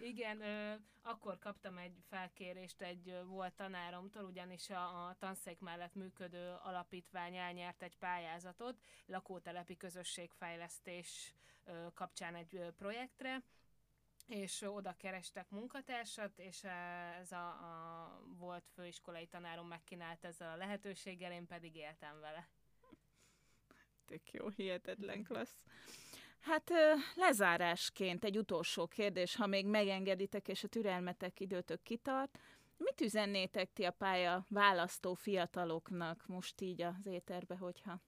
Igen, 0.00 0.40
ö, 0.40 0.74
akkor 1.02 1.38
kaptam 1.38 1.78
egy 1.78 2.02
felkérést 2.08 2.82
egy 2.82 3.14
volt 3.24 3.54
tanáromtól, 3.54 4.24
ugyanis 4.24 4.70
a, 4.70 5.06
a 5.06 5.16
tanszék 5.18 5.58
mellett 5.58 5.94
működő 5.94 6.56
alapítvány 6.62 7.36
elnyert 7.36 7.82
egy 7.82 7.96
pályázatot 7.96 8.80
lakótelepi 9.06 9.76
közösségfejlesztés 9.76 11.34
ö, 11.64 11.86
kapcsán 11.94 12.34
egy 12.34 12.56
ö, 12.56 12.70
projektre, 12.70 13.42
és 14.26 14.62
oda 14.62 14.96
kerestek 14.96 15.50
munkatársat, 15.50 16.38
és 16.38 16.64
ez 17.20 17.32
a, 17.32 17.46
a 17.46 18.22
volt 18.38 18.68
főiskolai 18.74 19.26
tanárom 19.26 19.66
megkínált 19.66 20.24
ezzel 20.24 20.52
a 20.52 20.56
lehetőséggel, 20.56 21.32
én 21.32 21.46
pedig 21.46 21.76
éltem 21.76 22.20
vele. 22.20 22.48
Tök 24.06 24.30
jó, 24.30 24.48
hihetetlen 24.48 25.22
klassz. 25.24 25.62
Hát 26.40 26.70
lezárásként 27.14 28.24
egy 28.24 28.38
utolsó 28.38 28.86
kérdés, 28.86 29.36
ha 29.36 29.46
még 29.46 29.66
megengeditek, 29.66 30.48
és 30.48 30.64
a 30.64 30.68
türelmetek 30.68 31.40
időtök 31.40 31.82
kitart. 31.82 32.38
Mit 32.76 33.00
üzennétek 33.00 33.72
ti 33.72 33.84
a 33.84 33.90
pálya 33.90 34.44
választó 34.48 35.14
fiataloknak 35.14 36.24
most 36.26 36.60
így 36.60 36.82
az 36.82 37.06
éterbe, 37.06 37.56
hogyha? 37.56 38.02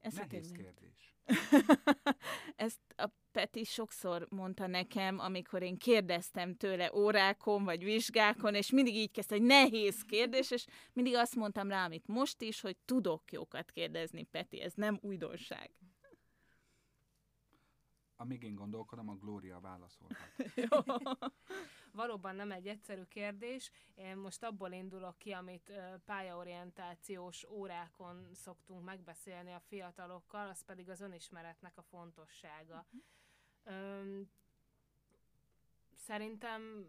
Ez 0.00 0.14
Nehéz 0.14 0.52
kérdés. 0.52 1.14
Ezt 2.56 2.80
a 2.96 3.10
Peti 3.32 3.64
sokszor 3.64 4.26
mondta 4.30 4.66
nekem, 4.66 5.18
amikor 5.18 5.62
én 5.62 5.76
kérdeztem 5.76 6.54
tőle 6.54 6.94
órákon 6.94 7.64
vagy 7.64 7.84
vizsgákon, 7.84 8.54
és 8.54 8.70
mindig 8.70 8.94
így 8.94 9.10
kezdte, 9.10 9.36
hogy 9.36 9.44
nehéz 9.44 10.02
kérdés, 10.02 10.50
és 10.50 10.66
mindig 10.92 11.14
azt 11.14 11.34
mondtam 11.34 11.68
rá, 11.68 11.84
amit 11.84 12.06
most 12.06 12.42
is, 12.42 12.60
hogy 12.60 12.76
tudok 12.84 13.32
jókat 13.32 13.70
kérdezni, 13.70 14.22
Peti, 14.22 14.60
ez 14.60 14.72
nem 14.74 14.98
újdonság. 15.02 15.70
Amíg 18.16 18.42
én 18.42 18.54
gondolkodom, 18.54 19.08
a 19.08 19.14
Glória 19.14 19.60
válaszolhat. 19.60 20.32
Valóban 21.92 22.34
nem 22.34 22.52
egy 22.52 22.66
egyszerű 22.66 23.02
kérdés. 23.02 23.70
Én 23.94 24.16
most 24.16 24.42
abból 24.42 24.72
indulok 24.72 25.18
ki, 25.18 25.32
amit 25.32 25.72
pályaorientációs 26.04 27.44
órákon 27.44 28.28
szoktunk 28.34 28.84
megbeszélni 28.84 29.52
a 29.52 29.60
fiatalokkal, 29.60 30.48
az 30.48 30.64
pedig 30.64 30.88
az 30.88 31.00
önismeretnek 31.00 31.78
a 31.78 31.82
fontossága. 31.82 32.86
Uh-huh. 33.64 34.26
szerintem 35.94 36.86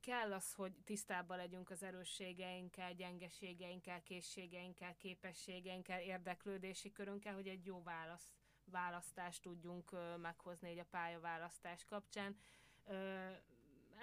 kell 0.00 0.32
az, 0.32 0.52
hogy 0.52 0.72
tisztában 0.84 1.36
legyünk 1.36 1.70
az 1.70 1.82
erősségeinkkel, 1.82 2.94
gyengeségeinkkel, 2.94 4.02
készségeinkkel, 4.02 4.96
képességeinkkel, 4.96 6.00
érdeklődési 6.00 6.92
körünkkel, 6.92 7.34
hogy 7.34 7.48
egy 7.48 7.66
jó 7.66 7.82
válasz 7.82 8.32
választást 8.72 9.42
tudjunk 9.42 9.90
meghozni 10.22 10.68
egy 10.68 10.78
a 10.78 10.86
pályaválasztás 10.90 11.84
kapcsán. 11.84 12.36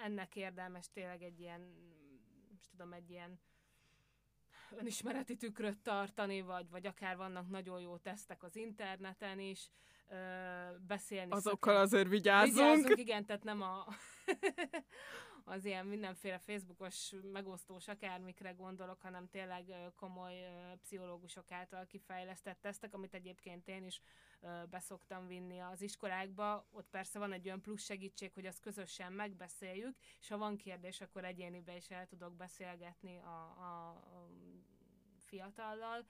Ennek 0.04 0.36
érdemes 0.36 0.90
tényleg 0.92 1.22
egy 1.22 1.40
ilyen, 1.40 1.60
most 2.50 2.70
tudom, 2.70 2.92
egy 2.92 3.10
ilyen 3.10 3.40
önismereti 4.70 5.36
tükröt 5.36 5.78
tartani, 5.78 6.40
vagy, 6.40 6.70
vagy 6.70 6.86
akár 6.86 7.16
vannak 7.16 7.48
nagyon 7.48 7.80
jó 7.80 7.96
tesztek 7.96 8.42
az 8.42 8.56
interneten 8.56 9.38
is, 9.38 9.70
beszélni. 10.86 11.30
Azokkal 11.30 11.74
szokás. 11.74 11.82
azért 11.82 12.08
vigyázzunk. 12.08 12.54
Vigyázzunk, 12.56 12.98
igen, 12.98 13.24
tehát 13.24 13.44
nem 13.44 13.62
a 13.62 13.86
az 15.44 15.64
ilyen 15.64 15.86
mindenféle 15.86 16.38
Facebookos 16.38 17.14
megosztós 17.32 17.88
akármikre 17.88 18.50
gondolok, 18.50 19.00
hanem 19.00 19.28
tényleg 19.28 19.64
komoly 19.94 20.34
pszichológusok 20.82 21.50
által 21.50 21.86
kifejlesztett 21.86 22.60
tesztek, 22.60 22.94
amit 22.94 23.14
egyébként 23.14 23.68
én 23.68 23.84
is 23.84 24.00
beszoktam 24.70 25.26
vinni 25.26 25.58
az 25.58 25.82
iskolákba. 25.82 26.66
Ott 26.70 26.88
persze 26.90 27.18
van 27.18 27.32
egy 27.32 27.46
olyan 27.46 27.60
plusz 27.60 27.84
segítség, 27.84 28.32
hogy 28.32 28.46
azt 28.46 28.60
közösen 28.60 29.12
megbeszéljük, 29.12 29.96
és 30.20 30.28
ha 30.28 30.38
van 30.38 30.56
kérdés, 30.56 31.00
akkor 31.00 31.24
egyénibe 31.24 31.76
is 31.76 31.90
el 31.90 32.06
tudok 32.06 32.36
beszélgetni 32.36 33.18
a, 33.18 33.42
a, 33.42 34.00
fiatallal. 35.18 36.06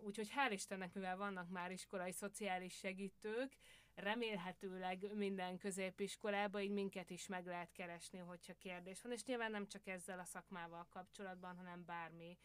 Úgyhogy 0.00 0.30
hál' 0.36 0.52
Istennek, 0.52 0.94
mivel 0.94 1.16
vannak 1.16 1.48
már 1.48 1.70
iskolai 1.70 2.12
szociális 2.12 2.74
segítők, 2.74 3.56
remélhetőleg 3.98 5.14
minden 5.14 5.58
középiskolában 5.58 6.60
így 6.60 6.70
minket 6.70 7.10
is 7.10 7.26
meg 7.26 7.46
lehet 7.46 7.72
keresni, 7.72 8.18
hogyha 8.18 8.54
kérdés 8.54 9.02
van, 9.02 9.12
és 9.12 9.24
nyilván 9.24 9.50
nem 9.50 9.66
csak 9.66 9.86
ezzel 9.86 10.18
a 10.18 10.24
szakmával 10.24 10.86
kapcsolatban, 10.90 11.56
hanem 11.56 11.84
bármi 11.84 12.38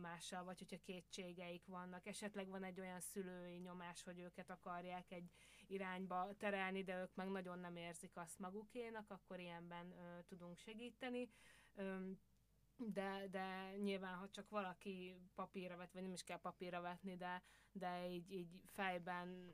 mással, 0.00 0.44
vagy 0.44 0.58
hogyha 0.58 0.82
kétségeik 0.82 1.66
vannak. 1.66 2.06
Esetleg 2.06 2.48
van 2.48 2.64
egy 2.64 2.80
olyan 2.80 3.00
szülői 3.00 3.56
nyomás, 3.56 4.02
hogy 4.02 4.18
őket 4.18 4.50
akarják 4.50 5.12
egy 5.12 5.30
irányba 5.66 6.28
terelni, 6.38 6.82
de 6.82 7.00
ők 7.00 7.14
meg 7.14 7.28
nagyon 7.28 7.58
nem 7.58 7.76
érzik 7.76 8.16
azt 8.16 8.38
magukénak, 8.38 9.10
akkor 9.10 9.40
ilyenben 9.40 9.92
ö, 9.92 10.22
tudunk 10.22 10.56
segíteni. 10.56 11.30
Ö, 11.74 12.10
de, 12.76 13.26
de 13.30 13.76
nyilván, 13.76 14.14
ha 14.14 14.28
csak 14.30 14.48
valaki 14.48 15.16
papírra 15.34 15.76
vet, 15.76 15.92
vagy 15.92 16.02
nem 16.02 16.12
is 16.12 16.22
kell 16.22 16.40
papírra 16.40 16.80
vetni, 16.80 17.16
de, 17.16 17.42
de 17.72 18.08
így, 18.08 18.32
így 18.32 18.60
fejben 18.64 19.52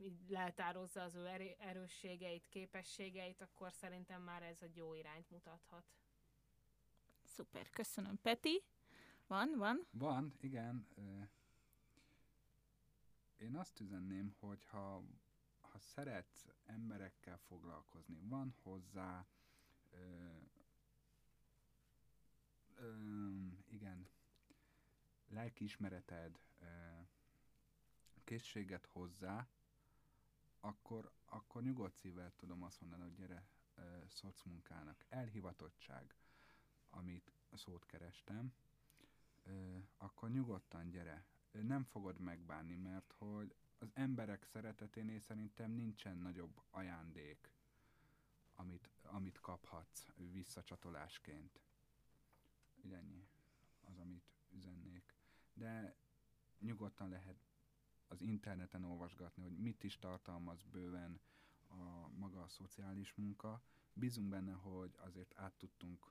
így 0.00 0.28
leltározza 0.28 1.02
az 1.02 1.14
ő 1.14 1.26
erősségeit, 1.58 2.48
képességeit, 2.48 3.40
akkor 3.40 3.72
szerintem 3.72 4.22
már 4.22 4.42
ez 4.42 4.62
egy 4.62 4.76
jó 4.76 4.94
irányt 4.94 5.30
mutathat. 5.30 5.84
Szuper, 7.24 7.70
köszönöm. 7.70 8.20
Peti, 8.22 8.62
van, 9.26 9.54
van? 9.56 9.86
Van, 9.90 10.34
igen. 10.40 10.86
Én 13.36 13.56
azt 13.56 13.80
üzenném, 13.80 14.34
hogy 14.38 14.64
ha, 14.64 15.02
ha 15.60 15.78
szeretsz 15.78 16.48
emberekkel 16.66 17.38
foglalkozni, 17.38 18.18
van 18.22 18.54
hozzá 18.62 19.26
ö, 19.90 19.98
ö, 22.76 22.92
igen, 23.68 24.08
lelkiismereted, 25.28 26.38
ö, 26.60 26.66
készséget 28.24 28.86
hozzá, 28.86 29.48
akkor, 30.60 31.12
akkor 31.24 31.62
nyugodt 31.62 31.96
szívvel 31.96 32.32
tudom 32.36 32.62
azt 32.62 32.80
mondani, 32.80 33.02
hogy 33.02 33.14
gyere 33.14 33.46
e, 33.74 33.82
szocmunkának. 34.08 35.04
Elhivatottság, 35.08 36.14
amit 36.90 37.32
szót 37.52 37.86
kerestem, 37.86 38.52
e, 39.44 39.50
akkor 39.96 40.30
nyugodtan 40.30 40.90
gyere. 40.90 41.24
Nem 41.50 41.84
fogod 41.84 42.18
megbánni, 42.18 42.76
mert 42.76 43.12
hogy 43.18 43.54
az 43.78 43.90
emberek 43.94 44.44
szereteténél 44.44 45.20
szerintem 45.20 45.70
nincsen 45.70 46.16
nagyobb 46.16 46.62
ajándék, 46.70 47.52
amit, 48.54 48.90
amit 49.02 49.40
kaphatsz 49.40 50.08
visszacsatolásként. 50.16 51.60
Ennyi 52.90 53.28
az, 53.80 53.98
amit 53.98 54.30
üzennék. 54.50 55.14
De 55.52 55.96
nyugodtan 56.58 57.08
lehet 57.08 57.47
az 58.08 58.20
interneten 58.20 58.84
olvasgatni, 58.84 59.42
hogy 59.42 59.56
mit 59.58 59.84
is 59.84 59.98
tartalmaz 59.98 60.62
bőven 60.62 61.20
a 61.68 62.08
maga 62.08 62.42
a 62.42 62.48
szociális 62.48 63.14
munka. 63.14 63.62
Bízunk 63.92 64.28
benne, 64.28 64.52
hogy 64.52 64.94
azért 64.96 65.38
át 65.38 65.52
tudtunk 65.52 66.10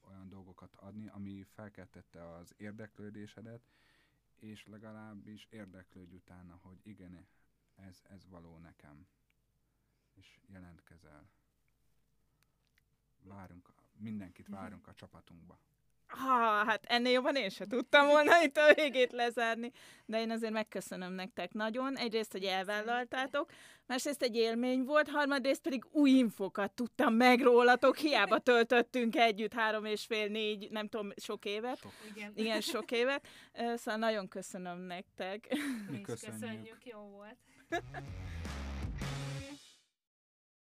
olyan 0.00 0.28
dolgokat 0.28 0.74
adni, 0.74 1.08
ami 1.08 1.42
felkeltette 1.42 2.34
az 2.34 2.54
érdeklődésedet, 2.56 3.68
és 4.36 4.66
legalábbis 4.66 5.46
érdeklődj 5.50 6.14
utána, 6.14 6.58
hogy 6.62 6.80
igen, 6.82 7.26
ez, 7.74 8.02
ez 8.08 8.28
való 8.28 8.58
nekem, 8.58 9.06
és 10.14 10.38
jelentkezel. 10.46 11.30
Várunk, 13.22 13.72
mindenkit 13.92 14.48
várunk 14.48 14.86
a 14.86 14.94
csapatunkba. 14.94 15.58
Ha, 16.14 16.64
hát 16.64 16.84
ennél 16.84 17.12
jobban 17.12 17.36
én 17.36 17.48
sem 17.48 17.68
tudtam 17.68 18.06
volna 18.06 18.42
itt 18.42 18.56
a 18.56 18.74
végét 18.74 19.12
lezárni, 19.12 19.72
de 20.06 20.20
én 20.20 20.30
azért 20.30 20.52
megköszönöm 20.52 21.12
nektek 21.12 21.52
nagyon. 21.52 21.96
Egyrészt, 21.96 22.32
hogy 22.32 22.44
elvállaltátok, 22.44 23.50
másrészt 23.86 24.22
egy 24.22 24.36
élmény 24.36 24.84
volt, 24.84 25.08
harmadrészt 25.08 25.62
pedig 25.62 25.84
új 25.90 26.10
infokat 26.10 26.72
tudtam 26.72 27.14
meg 27.14 27.40
rólatok, 27.40 27.96
hiába 27.96 28.38
töltöttünk 28.38 29.16
együtt 29.16 29.52
három 29.52 29.84
és 29.84 30.04
fél, 30.06 30.28
négy, 30.28 30.70
nem 30.70 30.88
tudom, 30.88 31.12
sok 31.16 31.44
évet. 31.44 31.78
Sok. 31.78 31.92
Igen. 32.14 32.32
Igen, 32.34 32.60
sok 32.60 32.90
évet. 32.90 33.26
Szóval 33.74 34.00
nagyon 34.00 34.28
köszönöm 34.28 34.78
nektek. 34.78 35.48
Mi 35.90 36.00
köszönjük. 36.00 36.40
köszönjük, 36.40 36.86
jó 36.86 36.98
volt. 36.98 37.36